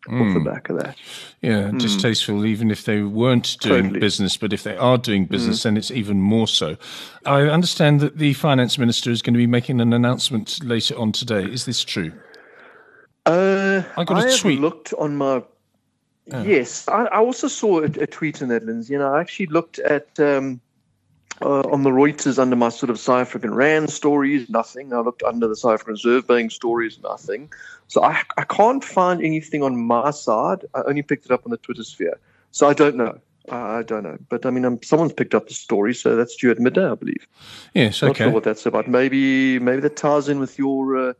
the 0.06 0.40
hmm. 0.40 0.44
back 0.44 0.68
of 0.68 0.78
that. 0.78 0.96
Yeah, 1.42 1.70
mm. 1.70 1.80
distasteful. 1.80 2.44
Even 2.46 2.70
if 2.70 2.84
they 2.84 3.02
weren't 3.02 3.56
doing 3.60 3.84
totally. 3.84 4.00
business, 4.00 4.36
but 4.36 4.52
if 4.52 4.62
they 4.62 4.76
are 4.76 4.98
doing 4.98 5.26
business, 5.26 5.60
mm. 5.60 5.62
then 5.64 5.76
it's 5.76 5.90
even 5.90 6.20
more 6.20 6.48
so. 6.48 6.76
I 7.24 7.42
understand 7.42 8.00
that 8.00 8.18
the 8.18 8.32
finance 8.32 8.78
minister 8.78 9.10
is 9.10 9.22
going 9.22 9.34
to 9.34 9.38
be 9.38 9.46
making 9.46 9.80
an 9.80 9.92
announcement 9.92 10.64
later 10.64 10.96
on 10.98 11.12
today. 11.12 11.44
Is 11.44 11.66
this 11.66 11.84
true? 11.84 12.12
Uh, 13.26 13.82
I 13.96 14.04
got 14.04 14.24
a 14.24 14.28
I 14.28 14.36
tweet. 14.36 14.60
looked 14.60 14.94
on 14.94 15.16
my. 15.16 15.42
Oh. 16.32 16.42
Yes, 16.42 16.88
I, 16.88 17.04
I, 17.04 17.18
also 17.18 17.46
saw 17.46 17.80
a, 17.80 17.84
a, 17.84 18.06
tweet 18.06 18.42
in 18.42 18.48
that, 18.48 18.64
Lindsay. 18.64 18.94
You 18.94 18.98
know, 18.98 19.14
I 19.14 19.20
actually 19.20 19.46
looked 19.46 19.78
at 19.78 20.18
um, 20.18 20.60
uh, 21.40 21.60
on 21.60 21.82
the 21.82 21.90
Reuters 21.90 22.38
under 22.38 22.56
my 22.56 22.68
sort 22.68 22.90
of 22.90 22.98
South 22.98 23.20
African 23.20 23.54
Rand 23.54 23.90
stories, 23.90 24.48
nothing. 24.48 24.92
I 24.92 25.00
looked 25.00 25.22
under 25.22 25.46
the 25.46 25.54
South 25.54 25.74
African 25.74 25.92
Reserve 25.92 26.26
Bank 26.26 26.50
stories, 26.50 26.98
nothing. 27.02 27.52
So 27.88 28.02
I, 28.02 28.22
I 28.36 28.44
can't 28.44 28.82
find 28.82 29.22
anything 29.22 29.62
on 29.62 29.76
my 29.76 30.10
side. 30.10 30.64
I 30.74 30.82
only 30.86 31.02
picked 31.02 31.26
it 31.26 31.30
up 31.30 31.42
on 31.44 31.50
the 31.50 31.58
Twitter 31.58 31.84
sphere. 31.84 32.18
So 32.52 32.68
I 32.68 32.74
don't 32.74 32.96
know. 32.96 33.20
I 33.48 33.82
don't 33.82 34.02
know, 34.02 34.18
but 34.28 34.44
I 34.44 34.50
mean, 34.50 34.64
um, 34.64 34.82
someone's 34.82 35.12
picked 35.12 35.32
up 35.32 35.46
the 35.46 35.54
story, 35.54 35.94
so 35.94 36.16
that's 36.16 36.34
due 36.34 36.50
at 36.50 36.58
midday, 36.58 36.84
I 36.84 36.96
believe. 36.96 37.28
Yes, 37.74 38.02
okay. 38.02 38.08
Not 38.08 38.16
sure 38.16 38.30
what 38.30 38.42
that's 38.42 38.66
about. 38.66 38.88
Maybe, 38.88 39.60
maybe 39.60 39.80
that 39.82 39.94
ties 39.94 40.28
in 40.28 40.40
with 40.40 40.58
your 40.58 41.10
uh, 41.10 41.12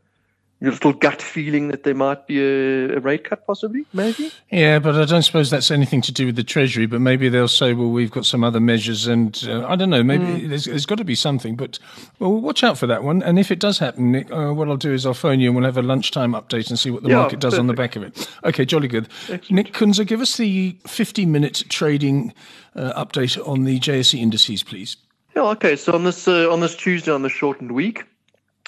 your 0.59 0.71
little 0.71 0.93
gut 0.93 1.21
feeling 1.21 1.67
that 1.67 1.83
there 1.83 1.93
might 1.93 2.25
be 2.25 2.39
a, 2.39 2.97
a, 2.97 2.99
rate 2.99 3.25
cut, 3.25 3.45
possibly, 3.45 3.85
maybe? 3.93 4.31
Yeah, 4.49 4.79
but 4.79 4.95
I 4.95 5.05
don't 5.05 5.21
suppose 5.21 5.51
that's 5.51 5.69
anything 5.69 6.01
to 6.01 6.11
do 6.11 6.25
with 6.25 6.35
the 6.35 6.43
Treasury. 6.43 6.87
But 6.87 6.99
maybe 6.99 7.29
they'll 7.29 7.47
say, 7.47 7.73
well, 7.73 7.89
we've 7.89 8.09
got 8.09 8.25
some 8.25 8.43
other 8.43 8.59
measures, 8.59 9.05
and 9.05 9.39
uh, 9.47 9.67
I 9.67 9.75
don't 9.75 9.91
know, 9.91 10.03
maybe 10.03 10.25
mm. 10.25 10.49
there's, 10.49 10.65
there's 10.65 10.87
got 10.87 10.97
to 10.97 11.03
be 11.03 11.13
something. 11.13 11.55
But 11.55 11.77
well, 12.17 12.31
watch 12.41 12.63
out 12.63 12.77
for 12.77 12.87
that 12.87 13.03
one. 13.03 13.21
And 13.21 13.37
if 13.37 13.51
it 13.51 13.59
does 13.59 13.77
happen, 13.77 14.11
Nick, 14.11 14.31
uh, 14.31 14.51
what 14.51 14.67
I'll 14.67 14.77
do 14.77 14.93
is 14.93 15.05
I'll 15.05 15.13
phone 15.13 15.39
you 15.39 15.49
and 15.49 15.55
we'll 15.55 15.65
have 15.65 15.77
a 15.77 15.83
lunchtime 15.83 16.31
update 16.31 16.69
and 16.69 16.79
see 16.79 16.89
what 16.89 17.03
the 17.03 17.09
yeah, 17.09 17.17
market 17.17 17.39
does 17.39 17.53
perfect. 17.53 17.59
on 17.59 17.67
the 17.67 17.73
back 17.73 17.95
of 17.95 18.01
it. 18.01 18.29
Okay, 18.43 18.65
jolly 18.65 18.87
good. 18.87 19.07
Excellent. 19.29 19.51
Nick 19.51 19.73
Kunze, 19.73 20.05
give 20.07 20.21
us 20.21 20.37
the 20.37 20.75
50 20.87 21.27
minute 21.27 21.65
trading 21.69 22.33
uh, 22.75 23.05
update 23.05 23.37
on 23.47 23.63
the 23.63 23.79
JSE 23.79 24.19
indices, 24.19 24.63
please. 24.63 24.97
Yeah, 25.35 25.43
okay. 25.49 25.75
So 25.75 25.93
on 25.93 26.03
this 26.03 26.27
uh, 26.27 26.51
on 26.51 26.61
this 26.61 26.75
Tuesday, 26.75 27.11
on 27.11 27.21
the 27.21 27.29
shortened 27.29 27.71
week, 27.71 28.05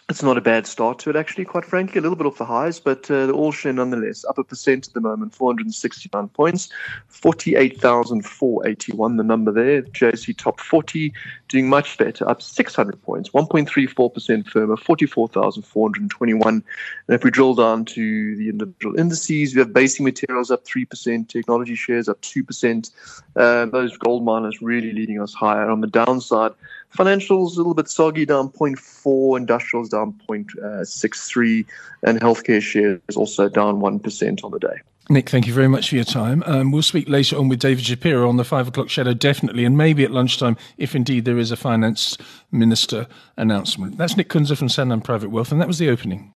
it's 0.09 0.23
not 0.23 0.37
a 0.37 0.41
bad 0.41 0.65
start 0.65 0.97
to 0.99 1.09
it, 1.11 1.15
actually, 1.15 1.45
quite 1.45 1.65
frankly. 1.65 1.99
A 1.99 2.01
little 2.01 2.15
bit 2.15 2.25
off 2.25 2.39
the 2.39 2.45
highs, 2.45 2.79
but 2.79 3.11
uh, 3.11 3.27
the 3.27 3.33
all 3.33 3.51
share 3.51 3.71
nonetheless 3.71 4.25
up 4.25 4.39
a 4.39 4.43
percent 4.43 4.87
at 4.87 4.95
the 4.95 5.01
moment, 5.01 5.35
469 5.35 6.29
points, 6.29 6.69
48,481, 7.09 9.17
the 9.17 9.23
number 9.23 9.51
there. 9.51 9.83
JSE 9.83 10.35
top 10.35 10.59
40 10.59 11.13
doing 11.47 11.69
much 11.69 11.95
better, 11.99 12.27
up 12.27 12.41
600 12.41 12.99
points, 13.03 13.29
1.34% 13.29 14.47
firmer, 14.47 14.77
44,421. 14.77 16.53
And 16.53 16.63
if 17.07 17.23
we 17.23 17.29
drill 17.29 17.53
down 17.53 17.85
to 17.85 18.35
the 18.35 18.49
individual 18.49 18.99
indices, 18.99 19.53
we 19.53 19.59
have 19.59 19.73
basic 19.73 20.01
materials 20.01 20.49
up 20.49 20.65
3%, 20.65 21.27
technology 21.27 21.75
shares 21.75 22.09
up 22.09 22.19
2%. 22.21 22.89
Uh, 23.35 23.67
those 23.67 23.95
gold 23.97 24.25
miners 24.25 24.59
really 24.59 24.91
leading 24.91 25.21
us 25.21 25.35
higher. 25.35 25.69
On 25.69 25.81
the 25.81 25.87
downside, 25.87 26.53
financials 26.97 27.53
a 27.53 27.57
little 27.57 27.73
bit 27.73 27.89
soggy, 27.89 28.25
down 28.25 28.49
0.4, 28.49 29.37
industrials 29.37 29.89
down 29.89 30.19
0.63, 30.29 31.65
and 32.03 32.19
healthcare 32.19 32.61
shares 32.61 32.99
also 33.15 33.49
down 33.49 33.79
1% 33.79 34.43
on 34.43 34.51
the 34.51 34.59
day. 34.59 34.77
Nick, 35.11 35.27
thank 35.27 35.47
you 35.47 35.53
very 35.53 35.67
much 35.67 35.89
for 35.89 35.95
your 35.95 36.03
time. 36.03 36.43
Um, 36.45 36.71
we'll 36.71 36.83
speak 36.83 37.09
later 37.09 37.35
on 37.37 37.49
with 37.49 37.59
David 37.59 37.83
Shapiro 37.83 38.29
on 38.29 38.37
the 38.37 38.43
five 38.43 38.67
o'clock 38.67 38.89
shadow, 38.89 39.15
definitely, 39.15 39.65
and 39.65 39.75
maybe 39.75 40.03
at 40.03 40.11
lunchtime, 40.11 40.55
if 40.77 40.95
indeed 40.95 41.25
there 41.25 41.39
is 41.39 41.49
a 41.49 41.57
finance 41.57 42.15
minister 42.51 43.07
announcement. 43.35 43.97
That's 43.97 44.15
Nick 44.15 44.29
Kunze 44.29 44.55
from 44.55 44.67
Sanlam 44.67 45.03
Private 45.03 45.31
Wealth, 45.31 45.51
and 45.51 45.59
that 45.59 45.67
was 45.67 45.79
the 45.79 45.89
opening. 45.89 46.31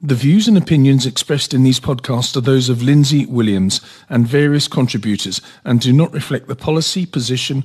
The 0.00 0.14
views 0.14 0.46
and 0.46 0.58
opinions 0.58 1.06
expressed 1.06 1.54
in 1.54 1.62
these 1.62 1.80
podcasts 1.80 2.36
are 2.36 2.42
those 2.42 2.68
of 2.68 2.82
Lindsay 2.82 3.24
Williams 3.24 3.80
and 4.10 4.26
various 4.26 4.68
contributors 4.68 5.40
and 5.64 5.80
do 5.80 5.90
not 5.90 6.12
reflect 6.12 6.48
the 6.48 6.54
policy, 6.54 7.06
position, 7.06 7.64